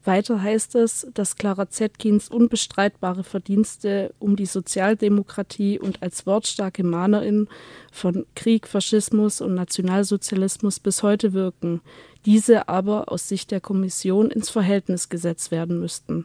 Weiter 0.05 0.43
heißt 0.43 0.77
es, 0.77 1.07
dass 1.13 1.37
Clara 1.37 1.69
Zetkins 1.69 2.29
unbestreitbare 2.29 3.23
Verdienste 3.23 4.15
um 4.19 4.35
die 4.35 4.47
Sozialdemokratie 4.47 5.79
und 5.79 6.03
als 6.03 6.27
wortstarke 6.27 6.83
Mahnerin 6.85 7.49
von 7.93 8.25
Krieg, 8.35 8.67
Faschismus 8.67 9.43
und 9.43 9.55
Nationalsozialismus 9.55 10.81
bis 10.81 11.03
heute 11.03 11.35
wirken, 11.35 11.83
diese 12.25 12.69
aber 12.69 13.13
aus 13.13 13.29
Sicht 13.29 13.51
der 13.51 13.61
Kommission 13.61 14.31
ins 14.31 14.49
Verhältnis 14.49 15.11
gesetzt 15.11 15.51
werden 15.51 15.81
müssten 15.81 16.25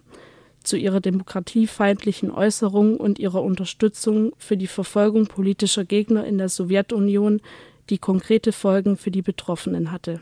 zu 0.66 0.78
ihrer 0.78 1.00
demokratiefeindlichen 1.00 2.32
Äußerung 2.32 2.98
und 2.98 3.20
ihrer 3.20 3.44
Unterstützung 3.44 4.34
für 4.38 4.58
die 4.58 4.68
Verfolgung 4.68 5.28
politischer 5.28 5.86
Gegner 5.86 6.26
in 6.26 6.38
der 6.38 6.50
Sowjetunion, 6.50 7.42
die 7.90 8.00
konkrete 8.00 8.52
Folgen 8.52 8.98
für 8.98 9.12
die 9.12 9.22
Betroffenen 9.22 9.92
hatte. 9.92 10.22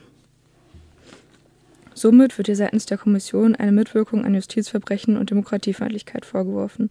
Somit 1.95 2.37
wird 2.37 2.47
ihr 2.47 2.55
seitens 2.55 2.85
der 2.85 2.97
Kommission 2.97 3.55
eine 3.55 3.71
Mitwirkung 3.71 4.25
an 4.25 4.33
Justizverbrechen 4.33 5.17
und 5.17 5.29
Demokratiefeindlichkeit 5.29 6.25
vorgeworfen. 6.25 6.89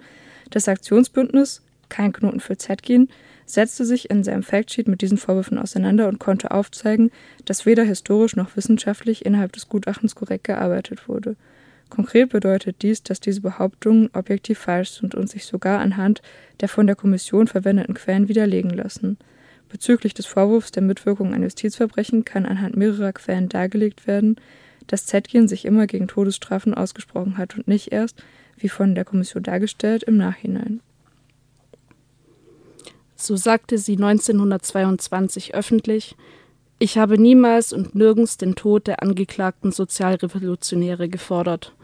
Das 0.50 0.68
Aktionsbündnis 0.68 1.62
Kein 1.88 2.12
Knoten 2.12 2.40
für 2.40 2.56
Zetkin 2.56 3.08
setzte 3.44 3.84
sich 3.84 4.10
in 4.10 4.24
seinem 4.24 4.42
Factsheet 4.42 4.88
mit 4.88 5.02
diesen 5.02 5.18
Vorwürfen 5.18 5.58
auseinander 5.58 6.08
und 6.08 6.18
konnte 6.18 6.52
aufzeigen, 6.52 7.10
dass 7.44 7.66
weder 7.66 7.82
historisch 7.82 8.36
noch 8.36 8.56
wissenschaftlich 8.56 9.26
innerhalb 9.26 9.52
des 9.52 9.68
Gutachtens 9.68 10.14
korrekt 10.14 10.44
gearbeitet 10.44 11.08
wurde. 11.08 11.36
Konkret 11.90 12.30
bedeutet 12.30 12.76
dies, 12.80 13.02
dass 13.02 13.20
diese 13.20 13.42
Behauptungen 13.42 14.08
objektiv 14.14 14.58
falsch 14.58 14.92
sind 14.92 15.14
und 15.14 15.28
sich 15.28 15.44
sogar 15.44 15.80
anhand 15.80 16.22
der 16.60 16.68
von 16.68 16.86
der 16.86 16.96
Kommission 16.96 17.46
verwendeten 17.48 17.94
Quellen 17.94 18.28
widerlegen 18.28 18.70
lassen. 18.70 19.18
Bezüglich 19.68 20.14
des 20.14 20.24
Vorwurfs 20.24 20.70
der 20.70 20.82
Mitwirkung 20.82 21.34
an 21.34 21.42
Justizverbrechen 21.42 22.24
kann 22.24 22.46
anhand 22.46 22.76
mehrerer 22.76 23.12
Quellen 23.12 23.50
dargelegt 23.50 24.06
werden, 24.06 24.36
dass 24.86 25.06
Zetkin 25.06 25.48
sich 25.48 25.64
immer 25.64 25.86
gegen 25.86 26.08
Todesstrafen 26.08 26.74
ausgesprochen 26.74 27.38
hat 27.38 27.56
und 27.56 27.68
nicht 27.68 27.92
erst, 27.92 28.22
wie 28.56 28.68
von 28.68 28.94
der 28.94 29.04
Kommission 29.04 29.42
dargestellt, 29.42 30.02
im 30.02 30.16
Nachhinein. 30.16 30.80
So 33.16 33.36
sagte 33.36 33.78
sie 33.78 33.94
1922 33.94 35.54
öffentlich, 35.54 36.16
ich 36.78 36.98
habe 36.98 37.16
niemals 37.16 37.72
und 37.72 37.94
nirgends 37.94 38.38
den 38.38 38.56
Tod 38.56 38.88
der 38.88 39.02
angeklagten 39.02 39.70
Sozialrevolutionäre 39.70 41.08
gefordert. 41.08 41.74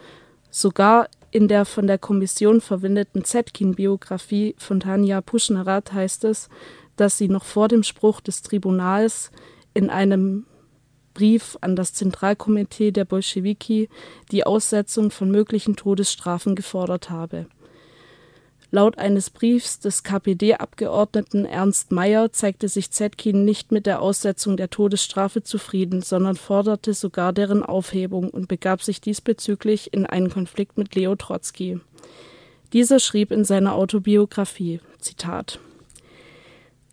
Sogar 0.50 1.08
in 1.30 1.46
der 1.46 1.64
von 1.64 1.86
der 1.86 1.98
Kommission 1.98 2.60
verwendeten 2.60 3.24
Zetkin-Biografie 3.24 4.56
von 4.58 4.80
Tanja 4.80 5.20
Puschnerat 5.20 5.92
heißt 5.92 6.24
es, 6.24 6.48
dass 6.96 7.18
sie 7.18 7.28
noch 7.28 7.44
vor 7.44 7.68
dem 7.68 7.84
Spruch 7.84 8.20
des 8.20 8.42
Tribunals 8.42 9.30
in 9.74 9.90
einem 9.90 10.46
Brief 11.18 11.58
an 11.62 11.74
das 11.74 11.94
Zentralkomitee 11.94 12.92
der 12.92 13.04
Bolschewiki 13.04 13.88
die 14.30 14.46
Aussetzung 14.46 15.10
von 15.10 15.32
möglichen 15.32 15.74
Todesstrafen 15.74 16.54
gefordert 16.54 17.10
habe. 17.10 17.46
Laut 18.70 18.98
eines 18.98 19.28
Briefs 19.28 19.80
des 19.80 20.04
KPD-Abgeordneten 20.04 21.44
Ernst 21.44 21.90
Meyer 21.90 22.30
zeigte 22.30 22.68
sich 22.68 22.92
Zetkin 22.92 23.44
nicht 23.44 23.72
mit 23.72 23.84
der 23.84 24.00
Aussetzung 24.00 24.56
der 24.56 24.70
Todesstrafe 24.70 25.42
zufrieden, 25.42 26.02
sondern 26.02 26.36
forderte 26.36 26.94
sogar 26.94 27.32
deren 27.32 27.64
Aufhebung 27.64 28.30
und 28.30 28.46
begab 28.46 28.84
sich 28.84 29.00
diesbezüglich 29.00 29.92
in 29.92 30.06
einen 30.06 30.30
Konflikt 30.30 30.78
mit 30.78 30.94
Leo 30.94 31.16
Trotzki. 31.16 31.80
Dieser 32.72 33.00
schrieb 33.00 33.32
in 33.32 33.44
seiner 33.44 33.74
Autobiografie, 33.74 34.78
Zitat, 35.00 35.58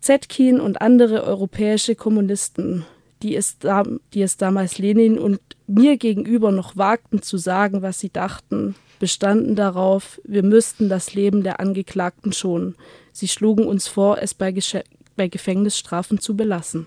Zetkin 0.00 0.60
und 0.60 0.80
andere 0.80 1.22
europäische 1.22 1.94
Kommunisten, 1.94 2.84
die 3.22 3.34
es, 3.34 3.58
die 4.12 4.22
es 4.22 4.36
damals 4.36 4.78
Lenin 4.78 5.18
und 5.18 5.40
mir 5.66 5.96
gegenüber 5.96 6.52
noch 6.52 6.76
wagten 6.76 7.22
zu 7.22 7.38
sagen, 7.38 7.82
was 7.82 7.98
sie 8.00 8.10
dachten, 8.10 8.74
bestanden 8.98 9.56
darauf, 9.56 10.20
wir 10.24 10.42
müssten 10.42 10.88
das 10.88 11.14
Leben 11.14 11.42
der 11.42 11.60
Angeklagten 11.60 12.32
schonen. 12.32 12.76
Sie 13.12 13.28
schlugen 13.28 13.66
uns 13.66 13.88
vor, 13.88 14.18
es 14.22 14.34
bei, 14.34 14.54
bei 15.16 15.28
Gefängnisstrafen 15.28 16.20
zu 16.20 16.36
belassen. 16.36 16.86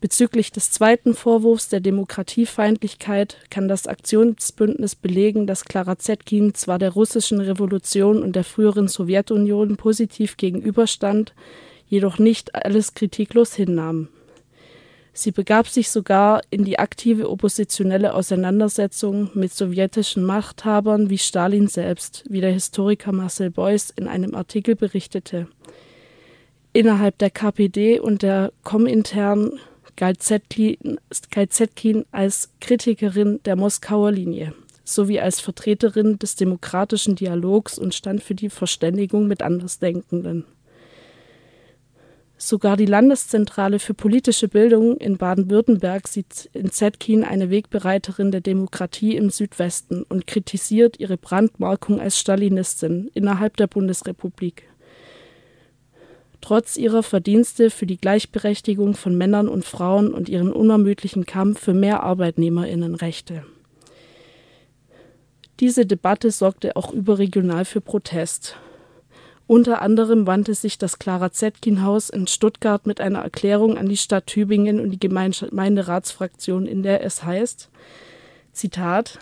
Bezüglich 0.00 0.50
des 0.50 0.70
zweiten 0.70 1.12
Vorwurfs 1.12 1.68
der 1.68 1.80
Demokratiefeindlichkeit 1.80 3.36
kann 3.50 3.68
das 3.68 3.86
Aktionsbündnis 3.86 4.94
belegen, 4.94 5.46
dass 5.46 5.66
Klara 5.66 5.98
Zetkin 5.98 6.54
zwar 6.54 6.78
der 6.78 6.92
russischen 6.92 7.38
Revolution 7.38 8.22
und 8.22 8.34
der 8.34 8.44
früheren 8.44 8.88
Sowjetunion 8.88 9.76
positiv 9.76 10.38
gegenüberstand, 10.38 11.34
jedoch 11.90 12.18
nicht 12.18 12.54
alles 12.54 12.94
kritiklos 12.94 13.54
hinnahm. 13.54 14.08
Sie 15.12 15.32
begab 15.32 15.68
sich 15.68 15.90
sogar 15.90 16.40
in 16.50 16.64
die 16.64 16.78
aktive 16.78 17.28
oppositionelle 17.28 18.14
Auseinandersetzung 18.14 19.30
mit 19.34 19.52
sowjetischen 19.52 20.24
Machthabern 20.24 21.10
wie 21.10 21.18
Stalin 21.18 21.66
selbst, 21.66 22.24
wie 22.30 22.40
der 22.40 22.52
Historiker 22.52 23.12
Marcel 23.12 23.50
Beuys 23.50 23.90
in 23.90 24.08
einem 24.08 24.34
Artikel 24.34 24.76
berichtete. 24.76 25.48
Innerhalb 26.72 27.18
der 27.18 27.30
KPD 27.30 27.98
und 27.98 28.22
der 28.22 28.52
Komintern 28.62 29.58
galt 29.96 30.22
Zetkin 30.22 32.06
als 32.12 32.50
Kritikerin 32.60 33.40
der 33.44 33.56
Moskauer 33.56 34.12
Linie 34.12 34.54
sowie 34.84 35.20
als 35.20 35.40
Vertreterin 35.40 36.18
des 36.18 36.36
demokratischen 36.36 37.14
Dialogs 37.14 37.78
und 37.78 37.94
stand 37.94 38.22
für 38.22 38.34
die 38.34 38.50
Verständigung 38.50 39.26
mit 39.26 39.42
Andersdenkenden. 39.42 40.44
Sogar 42.42 42.78
die 42.78 42.86
Landeszentrale 42.86 43.78
für 43.78 43.92
politische 43.92 44.48
Bildung 44.48 44.96
in 44.96 45.18
Baden-Württemberg 45.18 46.08
sieht 46.08 46.48
in 46.54 46.70
Zetkin 46.70 47.22
eine 47.22 47.50
Wegbereiterin 47.50 48.30
der 48.30 48.40
Demokratie 48.40 49.14
im 49.14 49.28
Südwesten 49.28 50.04
und 50.04 50.26
kritisiert 50.26 50.98
ihre 50.98 51.18
Brandmarkung 51.18 52.00
als 52.00 52.18
Stalinistin 52.18 53.10
innerhalb 53.12 53.58
der 53.58 53.66
Bundesrepublik. 53.66 54.62
Trotz 56.40 56.78
ihrer 56.78 57.02
Verdienste 57.02 57.68
für 57.68 57.84
die 57.84 57.98
Gleichberechtigung 57.98 58.94
von 58.94 59.18
Männern 59.18 59.46
und 59.46 59.66
Frauen 59.66 60.14
und 60.14 60.30
ihren 60.30 60.50
unermüdlichen 60.50 61.26
Kampf 61.26 61.60
für 61.60 61.74
mehr 61.74 62.02
Arbeitnehmerinnenrechte. 62.02 63.44
Diese 65.60 65.84
Debatte 65.84 66.30
sorgte 66.30 66.74
auch 66.74 66.90
überregional 66.90 67.66
für 67.66 67.82
Protest. 67.82 68.56
Unter 69.50 69.82
anderem 69.82 70.28
wandte 70.28 70.54
sich 70.54 70.78
das 70.78 71.00
Clara 71.00 71.32
Zetkin-Haus 71.32 72.08
in 72.08 72.28
Stuttgart 72.28 72.86
mit 72.86 73.00
einer 73.00 73.18
Erklärung 73.18 73.78
an 73.78 73.88
die 73.88 73.96
Stadt 73.96 74.28
Tübingen 74.28 74.78
und 74.78 74.92
die 74.92 75.00
Gemeinderatsfraktion, 75.00 76.66
in 76.66 76.84
der 76.84 77.02
es 77.02 77.24
heißt, 77.24 77.68
Zitat, 78.52 79.18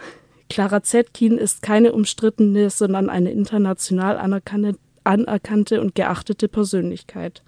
Clara 0.51 0.83
Zetkin 0.83 1.39
ist 1.39 1.63
keine 1.63 1.93
umstrittene, 1.93 2.69
sondern 2.69 3.09
eine 3.09 3.31
international 3.33 4.19
anerkannte, 4.19 4.75
anerkannte 5.03 5.81
und 5.81 5.95
geachtete 5.95 6.47
Persönlichkeit. 6.47 7.43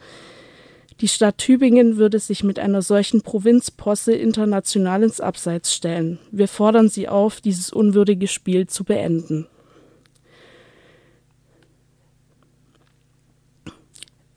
Die 1.02 1.08
Stadt 1.08 1.36
Tübingen 1.36 1.98
würde 1.98 2.18
sich 2.18 2.44
mit 2.44 2.58
einer 2.58 2.80
solchen 2.80 3.20
Provinzposse 3.20 4.14
international 4.14 5.02
ins 5.02 5.20
Abseits 5.20 5.74
stellen. 5.74 6.18
Wir 6.30 6.48
fordern 6.48 6.88
sie 6.88 7.08
auf, 7.08 7.42
dieses 7.42 7.74
unwürdige 7.74 8.26
Spiel 8.26 8.68
zu 8.68 8.84
beenden. 8.84 9.48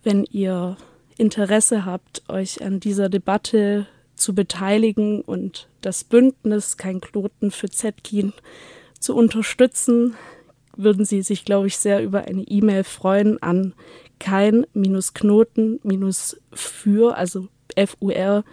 Wenn 0.04 0.26
ihr 0.26 0.78
Interesse 1.18 1.86
habt, 1.86 2.30
euch 2.30 2.62
an 2.62 2.80
dieser 2.80 3.10
Debatte 3.10 3.88
zu 4.16 4.36
beteiligen 4.36 5.22
und 5.22 5.68
das 5.82 6.04
Bündnis 6.04 6.78
Kein 6.78 7.02
Knoten 7.02 7.50
für 7.52 7.70
Zetkin 7.70 8.34
zu 9.00 9.16
unterstützen, 9.16 10.16
würden 10.76 11.06
sie 11.06 11.22
sich, 11.22 11.46
glaube 11.46 11.68
ich, 11.68 11.78
sehr 11.78 12.04
über 12.04 12.26
eine 12.26 12.42
E-Mail 12.44 12.84
freuen 12.84 13.42
an 13.42 13.74
kein-knoten-für, 14.20 17.18
also 17.18 17.48
F-U-R, 17.76 18.44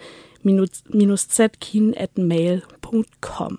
zetkin 1.29 1.97
at 1.97 2.19
mail.com. 2.19 3.59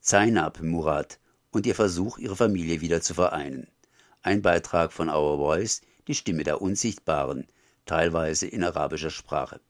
Zainab 0.00 0.62
Murat 0.62 1.18
und 1.50 1.66
ihr 1.66 1.74
Versuch, 1.74 2.18
ihre 2.18 2.36
Familie 2.36 2.80
wieder 2.80 3.00
zu 3.00 3.14
vereinen. 3.14 3.66
Ein 4.22 4.42
Beitrag 4.42 4.92
von 4.92 5.08
Our 5.08 5.38
Voice, 5.38 5.80
die 6.06 6.14
Stimme 6.14 6.42
der 6.44 6.60
Unsichtbaren, 6.60 7.46
teilweise 7.86 8.46
in 8.46 8.62
arabischer 8.62 9.10
Sprache. 9.10 9.60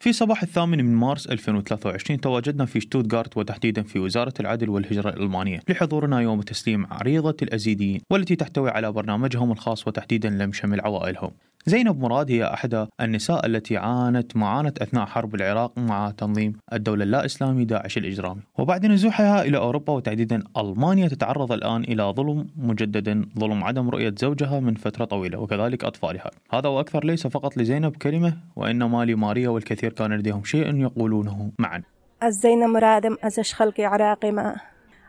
في 0.00 0.12
صباح 0.12 0.42
الثامن 0.42 0.84
من 0.84 0.94
مارس 0.94 1.26
2023 1.26 2.20
تواجدنا 2.20 2.66
في 2.66 2.80
شتوتغارت 2.80 3.36
وتحديدا 3.36 3.82
في 3.82 3.98
وزارة 3.98 4.34
العدل 4.40 4.68
والهجرة 4.68 5.10
الألمانية 5.10 5.60
لحضورنا 5.68 6.20
يوم 6.20 6.42
تسليم 6.42 6.86
عريضة 6.90 7.36
الأزيديين 7.42 8.00
والتي 8.10 8.36
تحتوي 8.36 8.70
على 8.70 8.92
برنامجهم 8.92 9.52
الخاص 9.52 9.86
وتحديدا 9.86 10.28
لم 10.30 10.52
شمل 10.52 10.80
عوائلهم 10.80 11.30
زينب 11.68 12.00
مراد 12.00 12.30
هي 12.30 12.44
أحدى 12.44 12.86
النساء 13.00 13.46
التي 13.46 13.76
عانت 13.76 14.36
معاناة 14.36 14.72
أثناء 14.82 15.06
حرب 15.06 15.34
العراق 15.34 15.78
مع 15.78 16.10
تنظيم 16.10 16.52
الدولة 16.72 17.04
اللا 17.04 17.24
إسلامي 17.24 17.64
داعش 17.64 17.98
الإجرامي. 17.98 18.40
وبعد 18.58 18.86
نزوحها 18.86 19.42
إلى 19.42 19.58
أوروبا 19.58 19.92
وتحديدا 19.92 20.42
ألمانيا 20.56 21.08
تتعرض 21.08 21.52
الآن 21.52 21.84
إلى 21.84 22.02
ظلم 22.02 22.46
مجددا 22.56 23.28
ظلم 23.38 23.64
عدم 23.64 23.90
رؤية 23.90 24.14
زوجها 24.18 24.60
من 24.60 24.74
فترة 24.74 25.04
طويلة 25.04 25.38
وكذلك 25.38 25.84
أطفالها. 25.84 26.30
هذا 26.50 26.68
وأكثر 26.68 27.04
ليس 27.04 27.26
فقط 27.26 27.56
لزينب 27.56 27.96
كلمة 27.96 28.36
وإنما 28.56 29.04
لماريا 29.04 29.48
والكثير 29.48 29.92
كان 29.92 30.12
لديهم 30.12 30.44
شيء 30.44 30.76
يقولونه 30.76 31.50
معا. 31.58 31.82
زينب 32.28 32.70
مرادم 32.70 33.16
خلقي 33.54 33.84
عراقي 33.84 34.32
ما؟ 34.32 34.56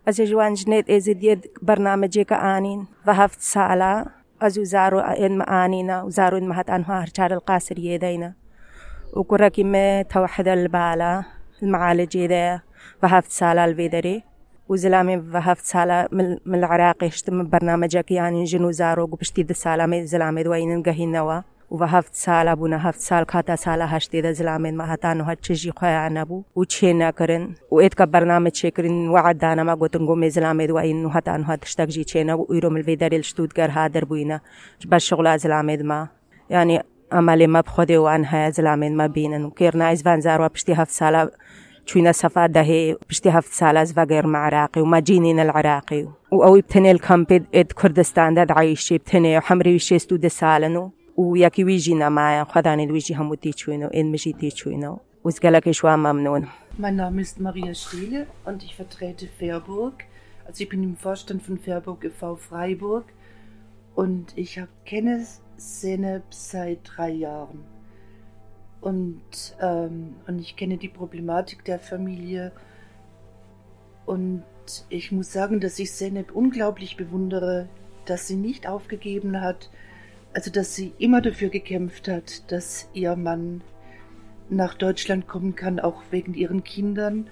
أزجوان 0.10 0.54
جنيد 0.54 0.92
إزيد 0.92 1.24
يد 1.24 1.46
برنامجي 1.62 2.24
كآنين 2.24 2.86
سألا 3.40 4.18
أزو 4.42 4.64
زارو 4.64 5.00
إن 5.00 5.38
مآنينا 5.38 6.04
وزارو 6.04 6.38
إن 6.38 6.48
مهات 6.48 6.70
أنها 6.70 7.04
هرشار 7.04 7.34
القاسر 7.34 7.80
يدينا. 7.80 8.34
وكركي 9.14 9.64
ما 9.64 10.02
توحد 10.02 10.48
البالا 10.48 11.24
المعالج 11.64 12.16
يدا 12.16 12.62
فهفت 13.02 13.32
سالا 13.32 13.66
الفيدري. 13.66 14.24
وزلامي 14.70 15.22
فهفت 15.22 15.66
سالا 15.66 16.08
من 16.46 16.56
العراق 16.56 17.04
يشتم 17.04 17.50
برنامجك 17.50 18.12
يعني 18.12 18.44
جنو 18.44 18.72
زارو 18.72 19.06
قبشتي 19.06 19.46
مي 19.66 20.06
زلامي 20.06 20.44
دوين 20.44 20.78
نقهي 20.78 21.20
و 21.20 21.42
وهفت 21.70 22.16
سال 22.16 22.48
ابونا 22.48 22.90
هفت 22.90 23.00
سال 23.00 23.24
كاتا 23.24 23.56
سالا 23.56 23.98
هشتي 23.98 24.22
ده 24.22 24.32
زلامين 24.32 24.76
ما 24.78 24.94
هتانو 24.94 25.24
هتشجي 25.24 25.72
خويا 25.72 25.92
عنبو 25.98 26.44
وتشينا 26.56 27.12
كرن 27.12 27.54
وإيد 27.72 27.94
كبرنامج 27.94 28.56
شكرن 28.56 29.10
وعد 29.10 29.44
أنا 29.44 29.64
ما 29.64 29.74
قلت 29.74 29.98
نقوم 29.98 30.28
زلامد 30.28 30.72
وإنه 30.72 31.10
هتانو 31.10 31.44
هتشتاجي 31.44 32.04
تشينا 32.04 32.34
وإيروم 32.34 32.78
الفيدر 32.78 33.12
الشتوتغر 33.14 33.70
هادر 33.72 34.06
بوينا 34.06 34.42
باش 34.86 35.06
شغلة 35.06 35.36
زلامد 35.38 35.82
ما 35.82 36.08
يعني 36.50 36.84
أمالي 37.14 37.48
ما 37.48 37.62
بخدي 37.62 37.98
وعنها 37.98 38.50
زلامد 38.50 38.92
ما 38.92 39.08
بينا 39.08 39.46
وكيرنا 39.46 39.86
عايز 39.86 40.04
فانزار 40.04 40.42
وبشتي 40.42 40.74
هفت 40.74 40.92
سالة 40.92 41.30
تشوينا 41.86 42.12
سفاد 42.12 42.52
دهي 42.52 42.96
بشتي 43.10 43.30
هفت 43.30 43.54
سالة 43.54 43.84
زفاقير 43.84 44.28
مع 44.28 44.40
عراقي 44.40 44.82
وما 44.82 45.00
جينينا 45.00 45.42
العراقي 45.44 46.08
وأوي 46.32 46.62
بتني 46.62 46.92
الكامبيد 46.92 47.46
إد 47.56 47.72
كردستان 47.72 48.34
داد 48.34 48.52
عايشي 48.52 48.98
بتني 48.98 49.38
وحمري 49.38 49.76
وشي 49.76 50.00
ستود 50.00 50.28
سالنو 50.28 50.92
وياكي 51.17 51.65
ويجي 51.65 51.95
معايا 51.95 52.45
خداني 52.45 52.93
ويجي 52.93 53.15
هم 53.15 53.35
تيتشوينو 53.35 53.89
إن 53.89 54.13
مشي 54.13 54.33
تيتشوينو 54.33 54.99
وسجلك 55.25 55.71
شو 55.71 55.97
ممنون 55.97 56.49
Mein 56.79 56.97
Name 56.97 57.21
ist 57.21 57.39
Maria 57.39 57.75
Steele 57.75 58.27
und 58.47 58.63
ich 58.63 58.75
vertrete 58.75 59.27
Fairburg. 59.39 60.05
Also 60.47 60.65
ich 60.65 60.71
bin 60.71 60.83
im 60.83 60.97
Vorstand 60.97 61.43
von 61.43 61.59
Fairburg 61.59 62.03
e.V. 62.05 62.37
Freiburg 62.37 63.05
Und 63.95 64.33
ich 64.37 64.61
kenne 64.85 65.27
Seneb 65.57 66.23
seit 66.31 66.79
drei 66.85 67.11
Jahren. 67.11 67.65
Und, 68.81 69.55
ähm, 69.61 70.17
und 70.27 70.41
ich 70.41 70.57
kenne 70.57 70.77
die 70.77 70.89
Problematik 70.89 71.65
der 71.65 71.79
Familie. 71.79 72.53
Und 74.07 74.43
ich 74.89 75.13
muss 75.13 75.33
sagen, 75.33 75.61
dass 75.61 75.79
ich 75.79 75.93
Seneb 75.93 76.33
unglaublich 76.33 76.97
bewundere, 76.97 77.69
dass 78.07 78.27
sie 78.27 78.37
nicht 78.37 78.67
aufgegeben 78.67 79.41
hat, 79.41 79.71
also 80.38 80.52
dass 80.52 80.76
sie 80.76 80.94
immer 81.00 81.20
dafür 81.20 81.50
gekämpft 81.50 82.08
hat, 82.08 82.52
dass 82.52 82.88
ihr 82.94 83.16
Mann 83.16 83.62
nach 84.52 84.76
Deutschland 84.76 85.28
kommen 85.28 85.56
kann, 85.56 85.80
auch 85.80 86.04
wegen 86.12 86.36
ihren 86.36 86.64
Kindern. 86.64 87.28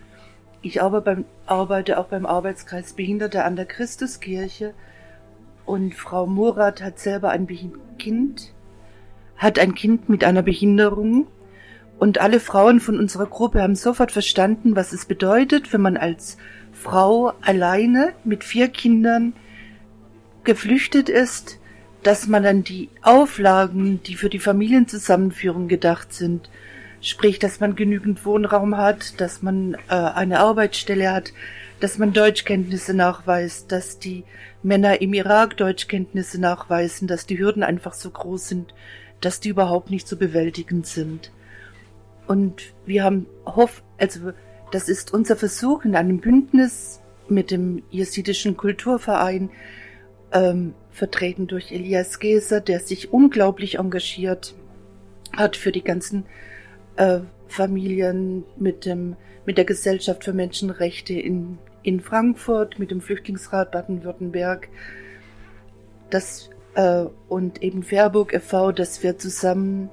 Ich 0.63 0.81
arbeite 0.81 1.99
auch 1.99 2.07
beim 2.07 2.25
Arbeitskreis 2.25 2.93
Behinderte 2.93 3.43
an 3.43 3.55
der 3.55 3.67
Christuskirche. 3.67 4.73
Und 5.67 5.93
Frau 5.93 6.25
Murat 6.25 6.81
hat 6.81 6.97
selber 6.97 7.29
ein 7.29 7.47
Kind, 7.99 8.51
hat 9.37 9.59
ein 9.59 9.75
Kind 9.75 10.09
mit 10.09 10.23
einer 10.23 10.41
Behinderung. 10.41 11.27
Und 11.99 12.19
alle 12.19 12.39
Frauen 12.39 12.79
von 12.79 12.97
unserer 12.97 13.27
Gruppe 13.27 13.61
haben 13.61 13.75
sofort 13.75 14.11
verstanden, 14.11 14.75
was 14.75 14.93
es 14.93 15.05
bedeutet, 15.05 15.71
wenn 15.73 15.81
man 15.81 15.95
als 15.95 16.37
Frau 16.71 17.33
alleine 17.41 18.13
mit 18.23 18.43
vier 18.43 18.67
Kindern 18.67 19.33
geflüchtet 20.43 21.07
ist, 21.07 21.59
dass 22.05 22.27
man 22.27 22.43
dann 22.43 22.63
die 22.63 22.89
Auflagen, 23.01 23.99
die 24.03 24.13
für 24.13 24.29
die 24.29 24.37
Familienzusammenführung 24.37 25.67
gedacht 25.67 26.13
sind, 26.13 26.51
sprich, 27.01 27.39
dass 27.39 27.59
man 27.59 27.75
genügend 27.75 28.25
Wohnraum 28.25 28.77
hat, 28.77 29.19
dass 29.19 29.41
man 29.41 29.73
äh, 29.89 29.95
eine 29.95 30.39
Arbeitsstelle 30.39 31.11
hat, 31.11 31.33
dass 31.79 31.97
man 31.97 32.13
Deutschkenntnisse 32.13 32.93
nachweist, 32.93 33.71
dass 33.71 33.97
die 33.97 34.23
Männer 34.61 35.01
im 35.01 35.15
Irak 35.15 35.57
Deutschkenntnisse 35.57 36.39
nachweisen, 36.39 37.07
dass 37.07 37.25
die 37.25 37.39
Hürden 37.39 37.63
einfach 37.63 37.95
so 37.95 38.11
groß 38.11 38.49
sind, 38.49 38.75
dass 39.19 39.39
die 39.39 39.49
überhaupt 39.49 39.89
nicht 39.89 40.07
zu 40.07 40.15
bewältigen 40.15 40.83
sind. 40.83 41.31
Und 42.27 42.61
wir 42.85 43.03
haben 43.03 43.25
hoff, 43.47 43.81
also 43.97 44.31
das 44.71 44.89
ist 44.89 45.11
unser 45.11 45.35
Versuch 45.35 45.85
in 45.85 45.95
einem 45.95 46.19
Bündnis 46.19 47.01
mit 47.29 47.49
dem 47.49 47.81
jesidischen 47.89 48.57
Kulturverein, 48.57 49.49
ähm, 50.35 50.75
vertreten 50.91 51.47
durch 51.47 51.71
Elias 51.71 52.19
Geser, 52.19 52.61
der 52.61 52.81
sich 52.81 53.11
unglaublich 53.11 53.79
engagiert 53.79 54.53
hat 55.35 55.55
für 55.55 55.71
die 55.71 55.83
ganzen 55.83 56.25
äh, 56.97 57.21
Familien 57.47 58.43
mit 58.57 58.85
dem 58.85 59.15
mit 59.45 59.57
der 59.57 59.65
Gesellschaft 59.65 60.23
für 60.23 60.33
Menschenrechte 60.33 61.13
in 61.13 61.57
in 61.83 61.99
Frankfurt, 61.99 62.79
mit 62.79 62.89
dem 62.89 62.99
Flüchtlingsrat 62.99 63.71
Baden-Württemberg, 63.71 64.69
äh, 66.75 67.05
und 67.29 67.61
eben 67.61 67.83
Fairburg 67.83 68.33
e.V., 68.33 68.71
dass 68.71 69.03
wir 69.03 69.17
zusammen 69.17 69.89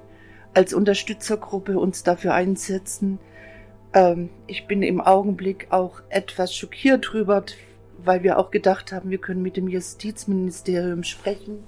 als 0.55 0.73
Unterstützergruppe 0.73 1.79
uns 1.79 2.03
dafür 2.03 2.35
einsetzen. 2.35 3.19
Ähm, 3.93 4.31
ich 4.47 4.67
bin 4.67 4.83
im 4.83 5.01
Augenblick 5.01 5.67
auch 5.71 6.01
etwas 6.09 6.55
schockiert 6.55 7.13
drüber, 7.13 7.45
weil 8.05 8.23
wir 8.23 8.39
auch 8.39 8.51
gedacht 8.51 8.93
haben, 8.93 9.11
wir 9.11 9.19
können 9.19 9.43
mit 9.43 9.57
dem 9.57 9.69
Justizministerium 9.69 11.05
sprechen 11.05 11.65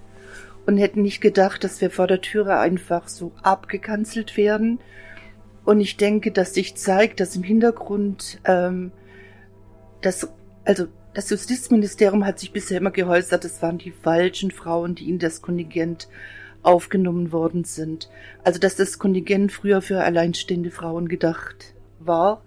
und 0.66 0.78
hätten 0.78 1.02
nicht 1.02 1.20
gedacht, 1.20 1.64
dass 1.64 1.80
wir 1.80 1.90
vor 1.90 2.06
der 2.06 2.20
Türe 2.20 2.58
einfach 2.58 3.08
so 3.08 3.32
abgekanzelt 3.42 4.36
werden. 4.36 4.80
Und 5.64 5.80
ich 5.80 5.96
denke, 5.96 6.30
dass 6.30 6.54
sich 6.54 6.76
zeigt, 6.76 7.20
dass 7.20 7.36
im 7.36 7.42
Hintergrund 7.42 8.40
ähm, 8.44 8.92
das, 10.00 10.28
also 10.64 10.86
das 11.14 11.30
Justizministerium 11.30 12.26
hat 12.26 12.38
sich 12.38 12.52
bisher 12.52 12.78
immer 12.78 12.90
geäußert, 12.90 13.44
es 13.44 13.62
waren 13.62 13.78
die 13.78 13.92
falschen 13.92 14.50
Frauen, 14.50 14.94
die 14.94 15.08
in 15.08 15.18
das 15.18 15.42
Kontingent 15.42 16.08
aufgenommen 16.62 17.30
worden 17.30 17.64
sind. 17.64 18.10
Also 18.42 18.58
dass 18.58 18.76
das 18.76 18.98
Kontingent 18.98 19.52
früher 19.52 19.80
für 19.82 20.02
alleinstehende 20.02 20.70
Frauen 20.70 21.08
gedacht 21.08 21.74
war, 21.98 22.42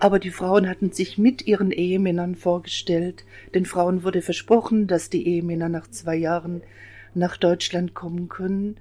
aber 0.00 0.18
die 0.18 0.30
Frauen 0.30 0.68
hatten 0.68 0.92
sich 0.92 1.16
mit 1.18 1.46
ihren 1.46 1.70
Ehemännern 1.70 2.34
vorgestellt. 2.34 3.24
Den 3.54 3.64
Frauen 3.64 4.02
wurde 4.02 4.22
versprochen, 4.22 4.86
dass 4.86 5.10
die 5.10 5.26
Ehemänner 5.26 5.68
nach 5.68 5.88
zwei 5.88 6.16
Jahren 6.16 6.62
nach 7.14 7.36
Deutschland 7.36 7.94
kommen 7.94 8.28
können. 8.28 8.76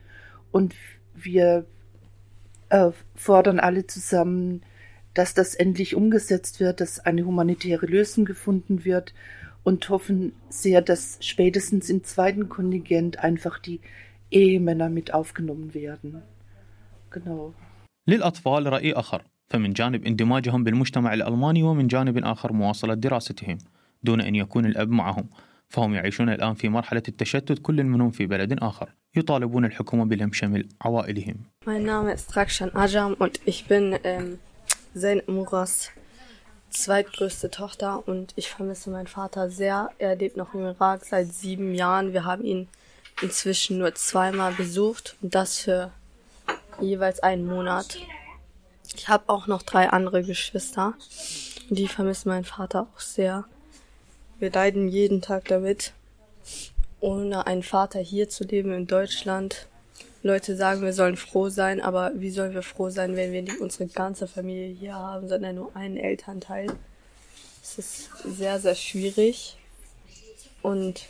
Und 0.51 0.75
wir 1.13 1.65
äh, 2.69 2.91
fordern 3.15 3.59
alle 3.59 3.87
zusammen, 3.87 4.61
dass 5.13 5.33
das 5.33 5.55
endlich 5.55 5.95
umgesetzt 5.95 6.59
wird, 6.59 6.81
dass 6.81 6.99
eine 6.99 7.25
humanitäre 7.25 7.85
Lösung 7.85 8.25
gefunden 8.25 8.83
wird 8.83 9.13
und 9.63 9.87
hoffen 9.89 10.33
sehr, 10.49 10.81
dass 10.81 11.17
spätestens 11.21 11.89
im 11.89 12.03
zweiten 12.03 12.49
Kontingent 12.49 13.19
einfach 13.19 13.57
die 13.59 13.79
Ehemänner 14.29 14.89
mit 14.89 15.13
aufgenommen 15.13 15.73
werden. 15.73 16.21
Genau. 17.09 17.53
للأطفال 18.07 18.73
رأي 18.73 18.93
آخر 18.93 19.21
فمن 19.50 19.72
جانب 19.72 20.06
اندماجهم 20.06 20.64
بالمجتمع 20.64 21.14
الألماني 21.14 21.62
ومن 21.62 21.86
جانب 21.86 22.18
آخر 22.18 22.52
مواصلة 22.52 22.94
دراستهم 22.94 23.58
دون 24.02 24.20
أن 24.20 24.34
يكون 24.34 24.66
الأب 24.66 24.90
معهم 24.90 25.28
فهم 25.68 25.94
يعيشون 25.94 26.28
الآن 26.28 26.54
في 26.54 26.68
مرحلة 26.68 27.02
التشتت 27.08 27.58
كل 27.58 27.84
منهم 27.84 28.10
في 28.10 28.26
بلد 28.26 28.58
آخر 28.62 28.88
يطالبون 29.16 29.64
الحكومة 29.64 30.04
بلم 30.04 30.32
شمل 30.32 30.68
عوائلهم 30.80 31.36
Mein 31.66 31.84
Name 31.84 32.12
ist 32.12 32.36
Rakshan 32.36 32.74
Ajam 32.74 33.14
und 33.14 33.40
ich 33.44 33.66
bin 33.66 33.98
ähm, 34.04 34.38
Zain 34.94 35.22
Muras 35.26 35.90
zweitgrößte 36.70 37.50
Tochter 37.50 38.06
und 38.08 38.32
ich 38.36 38.48
vermisse 38.50 38.90
meinen 38.90 39.08
Vater 39.08 39.50
sehr. 39.50 39.90
Er 39.98 40.16
lebt 40.16 40.36
noch 40.36 40.54
im 40.54 40.60
Irak 40.60 41.04
seit 41.04 41.32
sieben 41.32 41.74
Jahren. 41.74 42.12
Wir 42.12 42.24
haben 42.24 42.44
ihn 42.44 42.68
inzwischen 43.22 43.78
nur 43.78 43.94
zweimal 43.94 44.52
besucht 44.52 45.16
und 45.20 45.34
das 45.34 45.58
für 45.58 45.90
jeweils 46.80 47.20
einen 47.20 47.46
Monat. 47.46 47.98
Ich 48.96 49.08
habe 49.08 49.24
auch 49.28 49.46
noch 49.46 49.62
drei 49.62 49.88
andere 49.88 50.22
Geschwister 50.22 50.94
die 51.70 51.88
vermissen 51.88 52.28
meinen 52.28 52.44
Vater 52.44 52.82
auch 52.92 53.00
sehr. 53.00 53.44
Wir 54.38 54.50
leiden 54.50 54.88
jeden 54.88 55.22
Tag 55.22 55.46
damit. 55.46 55.92
Ohne 56.98 57.46
einen 57.46 57.62
Vater 57.62 58.00
hier 58.00 58.28
zu 58.28 58.44
leben 58.44 58.72
in 58.72 58.86
Deutschland 58.86 59.66
Leute 60.22 60.54
sagen, 60.54 60.82
wir 60.82 60.92
sollen 60.92 61.16
froh 61.16 61.48
sein, 61.48 61.80
aber 61.80 62.12
wie 62.14 62.30
sollen 62.30 62.52
wir 62.52 62.62
froh 62.62 62.90
sein, 62.90 63.16
wenn 63.16 63.32
wir 63.32 63.40
nicht 63.40 63.58
unsere 63.58 63.86
ganze 63.86 64.26
Familie 64.26 64.74
hier 64.74 64.94
haben, 64.94 65.28
sondern 65.30 65.54
nur 65.54 65.74
einen 65.74 65.96
Elternteil? 65.96 66.66
Es 67.62 67.78
ist 67.78 68.10
sehr, 68.26 68.58
sehr 68.60 68.74
schwierig. 68.74 69.56
Und 70.60 71.06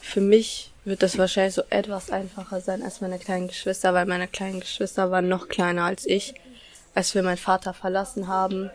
für 0.00 0.20
mich 0.20 0.72
wird 0.84 1.04
das 1.04 1.16
wahrscheinlich 1.16 1.54
so 1.54 1.62
etwas 1.70 2.10
einfacher 2.10 2.60
sein 2.60 2.82
als 2.82 3.00
meine 3.00 3.20
kleinen 3.20 3.46
Geschwister, 3.46 3.94
weil 3.94 4.06
meine 4.06 4.26
kleinen 4.26 4.58
Geschwister 4.58 5.12
waren 5.12 5.28
noch 5.28 5.48
kleiner 5.48 5.84
als 5.84 6.04
ich, 6.04 6.34
als 6.94 7.14
wir 7.14 7.22
meinen 7.22 7.36
Vater 7.36 7.74
verlassen 7.74 8.28
haben. 8.28 8.70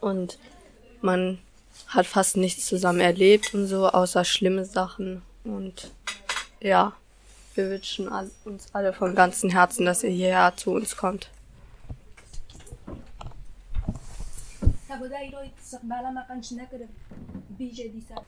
Und 0.00 0.38
man 1.00 1.38
hat 1.88 2.06
fast 2.06 2.36
nichts 2.36 2.66
zusammen 2.66 3.00
erlebt 3.00 3.54
und 3.54 3.66
so, 3.66 3.88
außer 3.88 4.24
schlimme 4.24 4.64
Sachen. 4.64 5.22
Und 5.44 5.92
ja. 6.60 6.92
Wir 7.54 7.70
wünschen 7.70 8.08
uns 8.44 8.72
alle 8.72 8.92
von 8.92 9.16
ganzem 9.16 9.50
Herzen, 9.50 9.84
dass 9.84 10.04
ihr 10.04 10.10
hierher 10.10 10.52
zu 10.54 10.70
uns 10.70 10.96
kommt. 10.96 11.28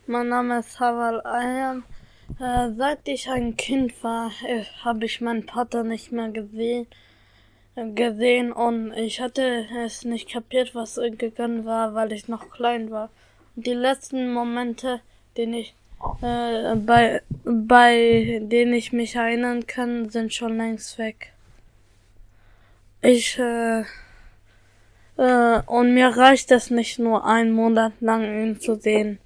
Mein 0.08 0.28
Name 0.28 0.58
ist 0.58 0.80
Haval 0.80 1.24
Ayam. 1.24 1.84
Äh, 2.40 2.72
seit 2.76 3.06
ich 3.06 3.28
ein 3.30 3.56
Kind 3.56 4.02
war, 4.02 4.32
äh, 4.44 4.64
habe 4.82 5.04
ich 5.04 5.20
meinen 5.20 5.44
Vater 5.44 5.84
nicht 5.84 6.10
mehr 6.10 6.30
gesehen, 6.30 6.88
gesehen 7.94 8.52
und 8.52 8.92
ich 8.92 9.20
hatte 9.20 9.66
es 9.84 10.04
nicht 10.04 10.30
kapiert, 10.30 10.74
was 10.74 11.00
gegangen 11.18 11.64
war, 11.64 11.94
weil 11.94 12.12
ich 12.12 12.28
noch 12.28 12.50
klein 12.50 12.90
war. 12.90 13.10
Die 13.56 13.74
letzten 13.74 14.32
Momente, 14.32 15.00
den 15.36 15.54
ich 15.54 15.74
äh, 16.22 16.76
bei, 16.76 17.22
bei 17.44 18.40
denen 18.42 18.72
ich 18.72 18.92
mich 18.92 19.14
erinnern 19.16 19.66
kann, 19.66 20.08
sind 20.10 20.32
schon 20.32 20.56
längst 20.56 20.98
weg. 20.98 21.32
Ich, 23.02 23.38
äh, 23.38 23.84
äh, 25.16 25.62
und 25.66 25.94
mir 25.94 26.08
reicht 26.08 26.50
es 26.50 26.70
nicht 26.70 26.98
nur 26.98 27.24
einen 27.26 27.52
Monat 27.52 27.92
lang 28.00 28.24
ihn 28.24 28.60
zu 28.60 28.76
sehen. 28.76 29.18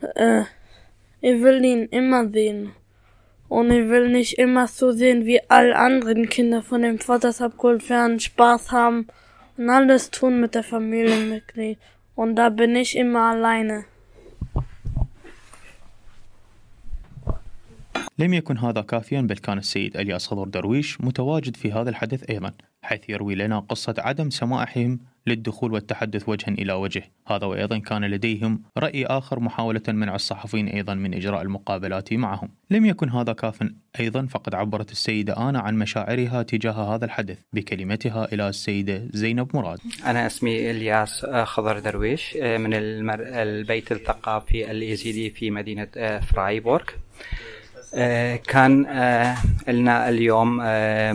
Äh, 0.00 0.42
ich 1.20 1.40
will 1.42 1.64
ihn 1.64 1.86
immer 1.90 2.28
sehen. 2.28 2.72
Und 3.56 3.72
ich 3.72 3.88
will 3.88 4.08
nicht 4.10 4.38
immer 4.38 4.68
so 4.68 4.92
sehen, 4.92 5.26
wie 5.26 5.40
alle 5.48 5.74
anderen 5.74 6.28
Kinder 6.28 6.62
von 6.62 6.82
dem 6.82 7.00
Vaters 7.00 7.42
abgeholt 7.42 7.90
werden, 7.90 8.20
Spaß 8.20 8.70
haben 8.70 9.08
und 9.56 9.68
alles 9.68 10.12
tun 10.12 10.40
mit 10.40 10.54
der 10.54 10.62
Familienmitglied. 10.62 11.76
Und 12.14 12.36
da 12.36 12.48
bin 12.48 12.76
ich 12.76 12.96
immer 12.96 13.24
alleine. 13.32 13.84
لم 18.18 18.34
يكن 18.34 18.58
هذا 18.58 18.80
كافيا 18.80 19.20
بل 19.20 19.36
كان 19.36 19.58
السيد 19.58 19.96
الياس 19.96 20.26
خضر 20.26 20.48
درويش 20.48 21.00
متواجد 21.00 21.56
في 21.56 21.72
هذا 21.72 21.90
الحدث 21.90 22.30
أيضا 22.30 22.52
حيث 22.82 23.08
يروي 23.08 23.34
لنا 23.34 23.60
قصه 23.60 23.94
عدم 23.98 24.30
سماحهم 24.30 25.00
للدخول 25.26 25.72
والتحدث 25.72 26.28
وجها 26.28 26.48
إلى 26.48 26.72
وجه. 26.72 27.02
هذا 27.26 27.46
وأيضا 27.46 27.78
كان 27.78 28.04
لديهم 28.04 28.62
رأي 28.78 29.06
آخر 29.06 29.40
محاولة 29.40 29.82
منع 29.88 30.14
الصحفيين 30.14 30.68
أيضا 30.68 30.94
من 30.94 31.14
إجراء 31.14 31.42
المقابلات 31.42 32.12
معهم. 32.12 32.48
لم 32.70 32.86
يكن 32.86 33.10
هذا 33.10 33.32
كافا 33.32 33.74
أيضا 34.00 34.26
فقد 34.26 34.54
عبرت 34.54 34.92
السيدة 34.92 35.48
آنا 35.48 35.60
عن 35.60 35.78
مشاعرها 35.78 36.42
تجاه 36.42 36.94
هذا 36.94 37.04
الحدث 37.04 37.38
بكلمتها 37.52 38.32
إلى 38.32 38.48
السيدة 38.48 39.02
زينب 39.10 39.56
مراد. 39.56 39.78
أنا 40.06 40.26
اسمي 40.26 40.70
إلياس 40.70 41.26
خضر 41.44 41.78
درويش 41.78 42.36
من 42.36 42.74
المر... 42.74 43.20
البيت 43.20 43.92
الثقافي 43.92 44.70
اليزيدي 44.70 45.30
في 45.30 45.50
مدينة 45.50 46.18
فرايبورغ. 46.18 46.84
كان 48.48 48.82
لنا 49.68 50.08
اليوم 50.08 50.56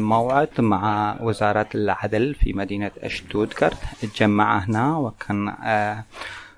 موعد 0.09 0.49
مع 0.59 1.15
وزارة 1.21 1.67
العدل 1.75 2.35
في 2.35 2.53
مدينة 2.53 2.91
شتوتغارت 3.07 3.77
تجمع 4.01 4.57
هنا 4.57 4.97
وكان 4.97 5.53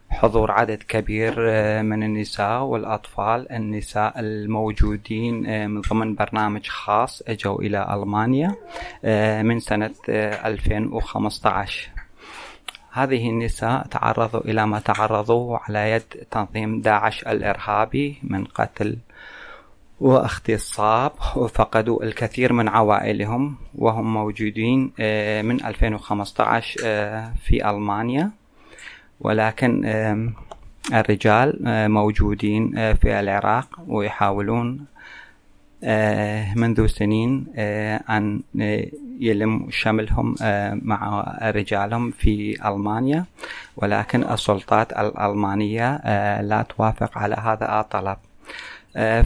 حضور 0.09 0.51
عدد 0.51 0.83
كبير 0.87 1.35
من 1.83 2.03
النساء 2.03 2.61
والأطفال 2.61 3.51
النساء 3.51 4.19
الموجودين 4.19 5.69
من 5.69 5.81
ضمن 5.81 6.15
برنامج 6.15 6.67
خاص 6.67 7.23
أجوا 7.27 7.61
إلى 7.61 7.93
ألمانيا 7.93 8.55
من 9.43 9.59
سنة 9.59 9.91
2015 10.09 11.89
هذه 12.91 13.29
النساء 13.29 13.87
تعرضوا 13.87 14.41
إلى 14.41 14.67
ما 14.67 14.79
تعرضوا 14.79 15.57
على 15.57 15.91
يد 15.91 16.03
تنظيم 16.31 16.81
داعش 16.81 17.23
الإرهابي 17.23 18.19
من 18.23 18.45
قتل 18.45 18.97
واغتصاب 19.99 21.11
وفقدوا 21.35 22.03
الكثير 22.03 22.53
من 22.53 22.67
عوائلهم 22.67 23.55
وهم 23.75 24.13
موجودين 24.13 24.81
من 25.45 25.65
2015 25.65 26.81
في 27.43 27.69
ألمانيا. 27.69 28.31
ولكن 29.21 29.85
الرجال 30.93 31.59
موجودين 31.91 32.93
في 32.93 33.19
العراق 33.19 33.67
ويحاولون 33.87 34.85
منذ 36.55 36.85
سنين 36.87 37.45
أن 38.09 38.41
يلم 39.19 39.67
شملهم 39.69 40.35
مع 40.73 41.23
رجالهم 41.43 42.11
في 42.11 42.67
ألمانيا. 42.67 43.25
ولكن 43.77 44.23
السلطات 44.23 44.91
الألمانية 44.91 45.97
لا 46.41 46.65
توافق 46.69 47.17
على 47.17 47.35
هذا 47.35 47.79
الطلب. 47.79 48.17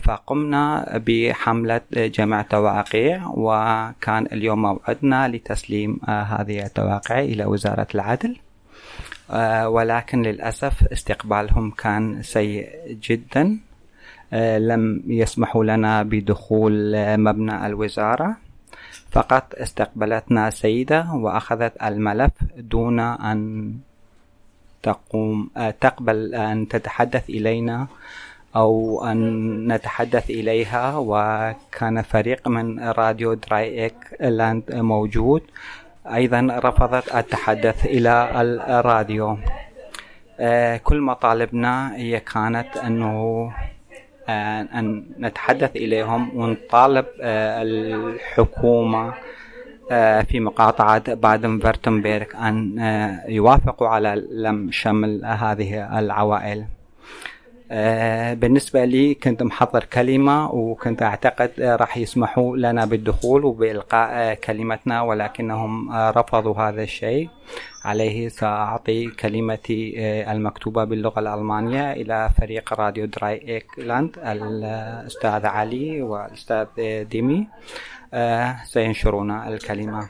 فقمنا 0.04 0.98
بحملة 1.08 1.82
جمع 1.94 2.42
تواقيع 2.42 3.28
وكان 3.28 4.26
اليوم 4.26 4.62
موعدنا 4.62 5.28
لتسليم 5.28 6.00
هذه 6.08 6.66
التواقيع 6.66 7.20
إلى 7.20 7.46
وزارة 7.46 7.88
العدل. 7.96 8.38
ولكن 9.66 10.22
للأسف 10.22 10.88
استقبالهم 10.92 11.72
كان 11.72 12.24
سيء 12.24 12.70
جدا. 13.04 13.60
لم 14.58 15.04
يسمحوا 15.08 15.64
لنا 15.64 16.04
بدخول 16.04 16.94
مبنى 17.18 17.66
الوزارة. 17.66 18.38
فقط 19.12 19.56
استقبلتنا 19.56 20.50
سيدة 20.50 21.12
وأخذت 21.14 21.84
الملف 21.84 22.32
دون 22.58 23.00
أن 23.00 23.74
تقوم 24.84 25.50
تقبل 25.82 26.36
أن 26.36 26.68
تتحدث 26.68 27.30
إلينا 27.30 27.88
أو 28.56 29.04
أن 29.06 29.18
نتحدث 29.74 30.30
إليها 30.30 30.98
وكان 30.98 32.02
فريق 32.02 32.48
من 32.48 32.80
راديو 32.80 33.34
دراي 33.34 33.84
إيك 33.84 33.96
لاند 34.20 34.64
موجود. 34.76 35.42
أيضا 36.06 36.60
رفضت 36.64 37.16
التحدث 37.16 37.86
إلى 37.86 38.42
الراديو. 38.80 39.38
كل 40.84 41.02
مطالبنا 41.02 41.96
هي 41.96 42.20
كانت 42.20 42.78
أنه 42.78 43.52
أن 44.30 45.06
نتحدث 45.20 45.76
إليهم 45.76 46.38
ونطالب 46.38 47.06
الحكومة 47.22 49.14
في 50.28 50.40
مقاطعة 50.40 51.14
بادن 51.14 51.60
فيرتنبرغ 51.60 52.26
أن 52.48 52.80
يوافقوا 53.28 53.88
على 53.88 54.28
لم 54.32 54.72
شمل 54.72 55.26
هذه 55.26 56.00
العوائل. 56.00 56.66
بالنسبة 58.34 58.86
لي 58.86 59.14
كنت 59.14 59.44
محضر 59.44 59.84
كلمة 59.84 60.52
وكنت 60.52 61.02
أعتقد 61.02 61.52
راح 61.60 61.98
يسمحوا 61.98 62.58
لنا 62.58 62.86
بالدخول 62.86 63.46
وبإلقاء 63.46 64.34
كلمتنا 64.34 65.02
ولكنهم 65.02 65.92
رفضوا 65.92 66.56
هذا 66.56 66.84
الشيء. 66.84 67.30
عليه 67.86 68.30
سأعطي 68.30 69.08
كلمتي 69.08 69.94
المكتوبة 70.32 70.84
باللغة 70.84 71.20
الألمانية 71.20 71.92
إلى 71.92 72.30
فريق 72.38 72.74
راديو 72.74 73.06
دراي 73.06 73.48
إيكلاند 73.48 74.18
الأستاذ 74.18 75.46
علي 75.46 76.02
والأستاذ 76.02 76.66
ديمي. 77.04 77.48
سينشرون 78.64 79.32
الكلمة. 79.32 80.10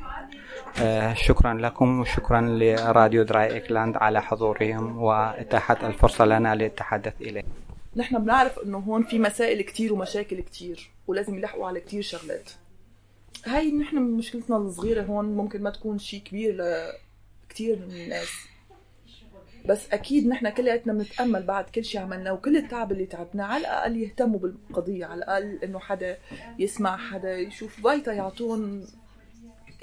شكرا 1.14 1.54
لكم 1.54 2.00
وشكرا 2.00 2.42
لراديو 2.42 3.24
دراي 3.24 3.54
إيكلاند 3.54 3.98
على 3.98 4.22
حضورهم 4.22 4.98
وإتاحة 4.98 5.88
الفرصة 5.88 6.26
لنا 6.26 6.56
للتحدث 6.56 7.14
إليه 7.22 7.44
نحن 7.96 8.24
بنعرف 8.24 8.60
إنه 8.60 8.78
هون 8.78 9.04
في 9.04 9.20
مسائل 9.20 9.62
كتير 9.62 9.94
ومشاكل 9.94 10.42
كتير 10.42 10.90
ولازم 11.08 11.38
يلحقوا 11.38 11.68
على 11.68 11.80
كتير 11.80 12.02
شغلات. 12.02 12.50
هاي 13.46 13.72
نحن 13.72 13.98
مشكلتنا 13.98 14.58
الصغيرة 14.58 15.04
هون 15.04 15.26
ممكن 15.26 15.64
ما 15.64 15.70
تكون 15.70 16.00
شيء 16.00 16.22
كبير 16.22 16.58
لكتير 17.48 17.76
من 17.76 17.96
الناس. 17.96 18.30
بس 19.66 19.94
أكيد 19.94 20.28
نحن 20.28 20.50
كلياتنا 20.50 20.94
بنتأمل 20.94 21.44
بعد 21.44 21.64
كل 21.64 21.86
شيء 21.86 22.02
عملناه 22.02 22.34
وكل 22.34 22.58
التعب 22.58 22.92
اللي 22.92 23.06
تعبناه 23.06 23.46
على 23.46 23.62
الأقل 23.62 23.98
يهتموا 23.98 24.40
بالقضية 24.40 25.06
على 25.06 25.18
الأقل 25.18 25.60
إنه 25.64 25.80
حدا 25.80 26.18
يسمع 26.60 26.98
حدا 26.98 27.38
يشوف. 27.38 27.82
فايتا 27.82 28.14
يعطون 28.14 28.88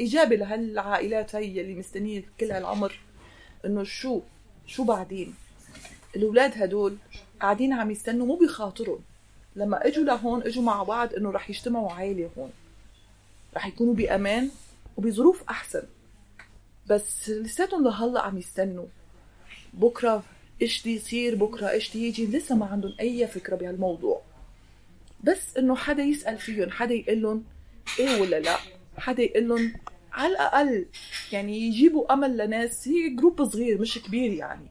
ايجابي 0.00 0.36
لهالعائلات 0.36 1.34
هي 1.34 1.60
اللي 1.60 1.74
مستنية 1.74 2.22
كل 2.40 2.52
هالعمر 2.52 2.98
إنه 3.64 3.84
شو 3.84 4.20
شو 4.66 4.84
بعدين؟ 4.84 5.34
الأولاد 6.16 6.62
هدول 6.62 6.96
قاعدين 7.40 7.72
عم 7.72 7.90
يستنوا 7.90 8.26
مو 8.26 8.36
بخاطرهم 8.36 9.00
لما 9.56 9.86
إجوا 9.86 10.04
لهون 10.04 10.42
إجوا 10.42 10.62
مع 10.62 10.82
بعض 10.82 11.14
إنه 11.14 11.30
رح 11.30 11.50
يجتمعوا 11.50 11.92
عائلة 11.92 12.30
هون. 12.38 12.50
رح 13.56 13.66
يكونوا 13.66 13.94
بأمان 13.94 14.50
وبظروف 14.96 15.42
أحسن. 15.50 15.82
بس 16.86 17.28
لساتهم 17.28 17.84
لهلأ 17.84 18.20
عم 18.22 18.38
يستنوا. 18.38 18.86
بكرة 19.74 20.24
إيش 20.62 20.84
دي 20.84 20.96
يصير؟ 20.96 21.34
بكرة 21.34 21.70
إيش 21.70 21.92
دي 21.92 22.08
يجي؟ 22.08 22.26
لسه 22.26 22.56
ما 22.56 22.66
عندهم 22.66 22.94
أي 23.00 23.26
فكرة 23.26 23.56
بهالموضوع. 23.56 24.22
بس 25.24 25.56
إنه 25.56 25.76
حدا 25.76 26.02
يسأل 26.02 26.38
فيهم 26.38 26.70
حدا 26.70 26.94
يقول 26.94 27.22
لهم 27.22 27.44
إيه 27.98 28.20
ولا 28.20 28.40
لا؟ 28.40 28.56
حدا 28.98 29.22
يقول 29.22 29.48
لهم 29.48 29.72
على 30.12 30.32
الأقل 30.32 30.86
يعني 31.32 31.60
يجيبوا 31.60 32.12
أمل 32.12 32.36
لناس. 32.36 32.88
هي 32.88 33.08
جروب 33.08 33.44
صغير 33.44 33.80
مش 33.80 33.98
كبير 33.98 34.32
يعني. 34.32 34.66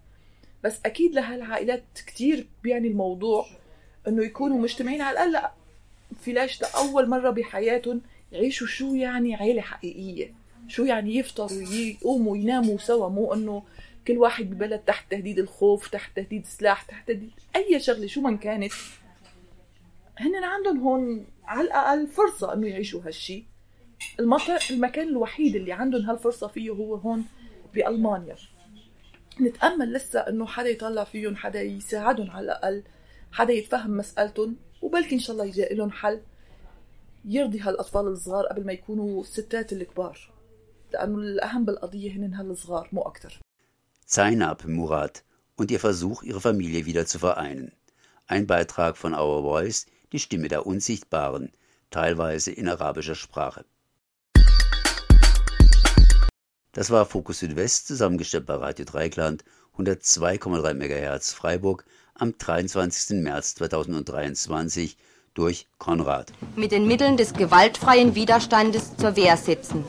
بس 0.63 0.79
أكيد 0.85 1.15
لهالعائلات 1.15 1.83
كتير 2.07 2.47
بيعني 2.63 2.87
الموضوع 2.87 3.45
إنه 4.07 4.23
يكونوا 4.23 4.57
مجتمعين 4.57 5.01
على 5.01 5.13
الأقل. 5.13 5.31
لا 5.31 5.51
فلاش 6.19 6.61
لاول 6.61 7.09
مرة 7.09 7.29
بحياتهم 7.29 8.01
يعيشوا 8.31 8.67
شو 8.67 8.95
يعني 8.95 9.35
عيلة 9.35 9.61
حقيقية. 9.61 10.33
شو 10.67 10.83
يعني 10.83 11.15
يفطروا 11.15 11.61
يقوموا 11.61 12.31
ويناموا 12.31 12.77
سوا. 12.77 13.09
مو 13.09 13.33
إنه 13.33 13.63
كل 14.07 14.17
واحد 14.17 14.49
ببلد 14.49 14.79
تحت 14.79 15.11
تهديد 15.11 15.39
الخوف 15.39 15.87
تحت 15.87 16.15
تهديد 16.15 16.45
سلاح 16.45 16.81
تحت 16.81 17.07
تهديد 17.07 17.31
أي 17.55 17.79
شغلة 17.79 18.07
شو 18.07 18.21
من 18.21 18.37
كانت. 18.37 18.73
هن 20.17 20.43
عندهم 20.43 20.79
هون 20.79 21.25
على 21.45 21.61
الأقل 21.61 22.07
فرصة 22.07 22.53
إنه 22.53 22.67
يعيشوا 22.67 23.01
هالشي. 23.05 23.45
المطر 24.19 24.59
المكان 24.71 25.07
الوحيد 25.07 25.55
اللي 25.55 25.71
عندهم 25.71 26.01
هالفرصة 26.01 26.47
فيه 26.47 26.69
هو 26.69 26.95
هون 26.95 27.25
بألمانيا 27.73 28.35
نتأمل 29.41 29.93
لسه 29.93 30.19
إنه 30.19 30.45
حدا 30.45 30.69
يطلع 30.69 31.03
فيهم 31.03 31.35
حدا 31.35 31.61
يساعدهم 31.61 32.31
على 32.31 32.45
الأقل 32.45 32.83
حدا 33.31 33.53
يتفهم 33.53 33.97
مسألتهم 33.97 34.55
وبلكي 34.81 35.15
إن 35.15 35.19
شاء 35.19 35.31
الله 35.33 35.45
يجي 35.45 35.67
لهم 35.71 35.91
حل 35.91 36.21
يرضي 37.25 37.59
هالأطفال 37.59 38.07
الصغار 38.07 38.45
قبل 38.45 38.65
ما 38.65 38.73
يكونوا 38.73 39.21
الستات 39.21 39.73
الكبار 39.73 40.31
لأنه 40.93 41.17
الأهم 41.17 41.65
بالقضية 41.65 42.11
هن 42.11 42.33
هالصغار 42.33 42.89
مو 42.91 43.01
أكثر 43.01 43.39
Zainab 44.09 44.65
Murat 44.65 45.25
und 45.57 45.69
ihr 45.69 45.81
Versuch, 45.81 46.23
ihre 46.23 46.39
Familie 46.39 46.85
wieder 46.85 47.05
zu 47.05 47.19
vereinen. 47.19 47.73
Ein 48.25 48.47
Beitrag 48.47 48.95
von 48.95 49.13
Our 49.13 49.41
Voice, 49.41 49.85
die 50.13 50.19
Stimme 50.19 50.47
der 50.47 50.65
Unsichtbaren, 50.65 51.51
teilweise 51.91 52.51
in 52.51 52.69
arabischer 52.69 53.15
Sprache. 53.15 53.65
Das 56.77 56.91
war 56.91 57.07
Fokus 57.07 57.39
Südwest, 57.39 57.87
zusammengestellt 57.87 58.45
bei 58.45 58.53
Radio 58.53 58.85
Dreikland, 58.85 59.43
102,3 59.79 60.75
MHz 60.75 61.33
Freiburg, 61.33 61.85
am 62.13 62.37
23. 62.37 63.17
März 63.23 63.55
2023 63.55 64.95
durch 65.33 65.65
Konrad. 65.79 66.31
Mit 66.55 66.71
den 66.71 66.85
Mitteln 66.85 67.17
des 67.17 67.33
gewaltfreien 67.33 68.13
Widerstandes 68.13 68.95
zur 68.95 69.15
Wehr 69.15 69.37
setzen. 69.37 69.85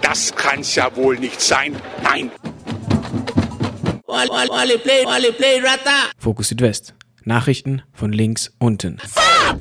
Das 0.00 0.32
kann's 0.36 0.76
ja 0.76 0.94
wohl 0.94 1.18
nicht 1.18 1.40
sein. 1.40 1.74
Nein. 2.04 2.30
Fokus 6.16 6.50
Südwest. 6.50 6.94
Nachrichten 7.24 7.82
von 7.92 8.12
links 8.12 8.52
unten. 8.60 9.00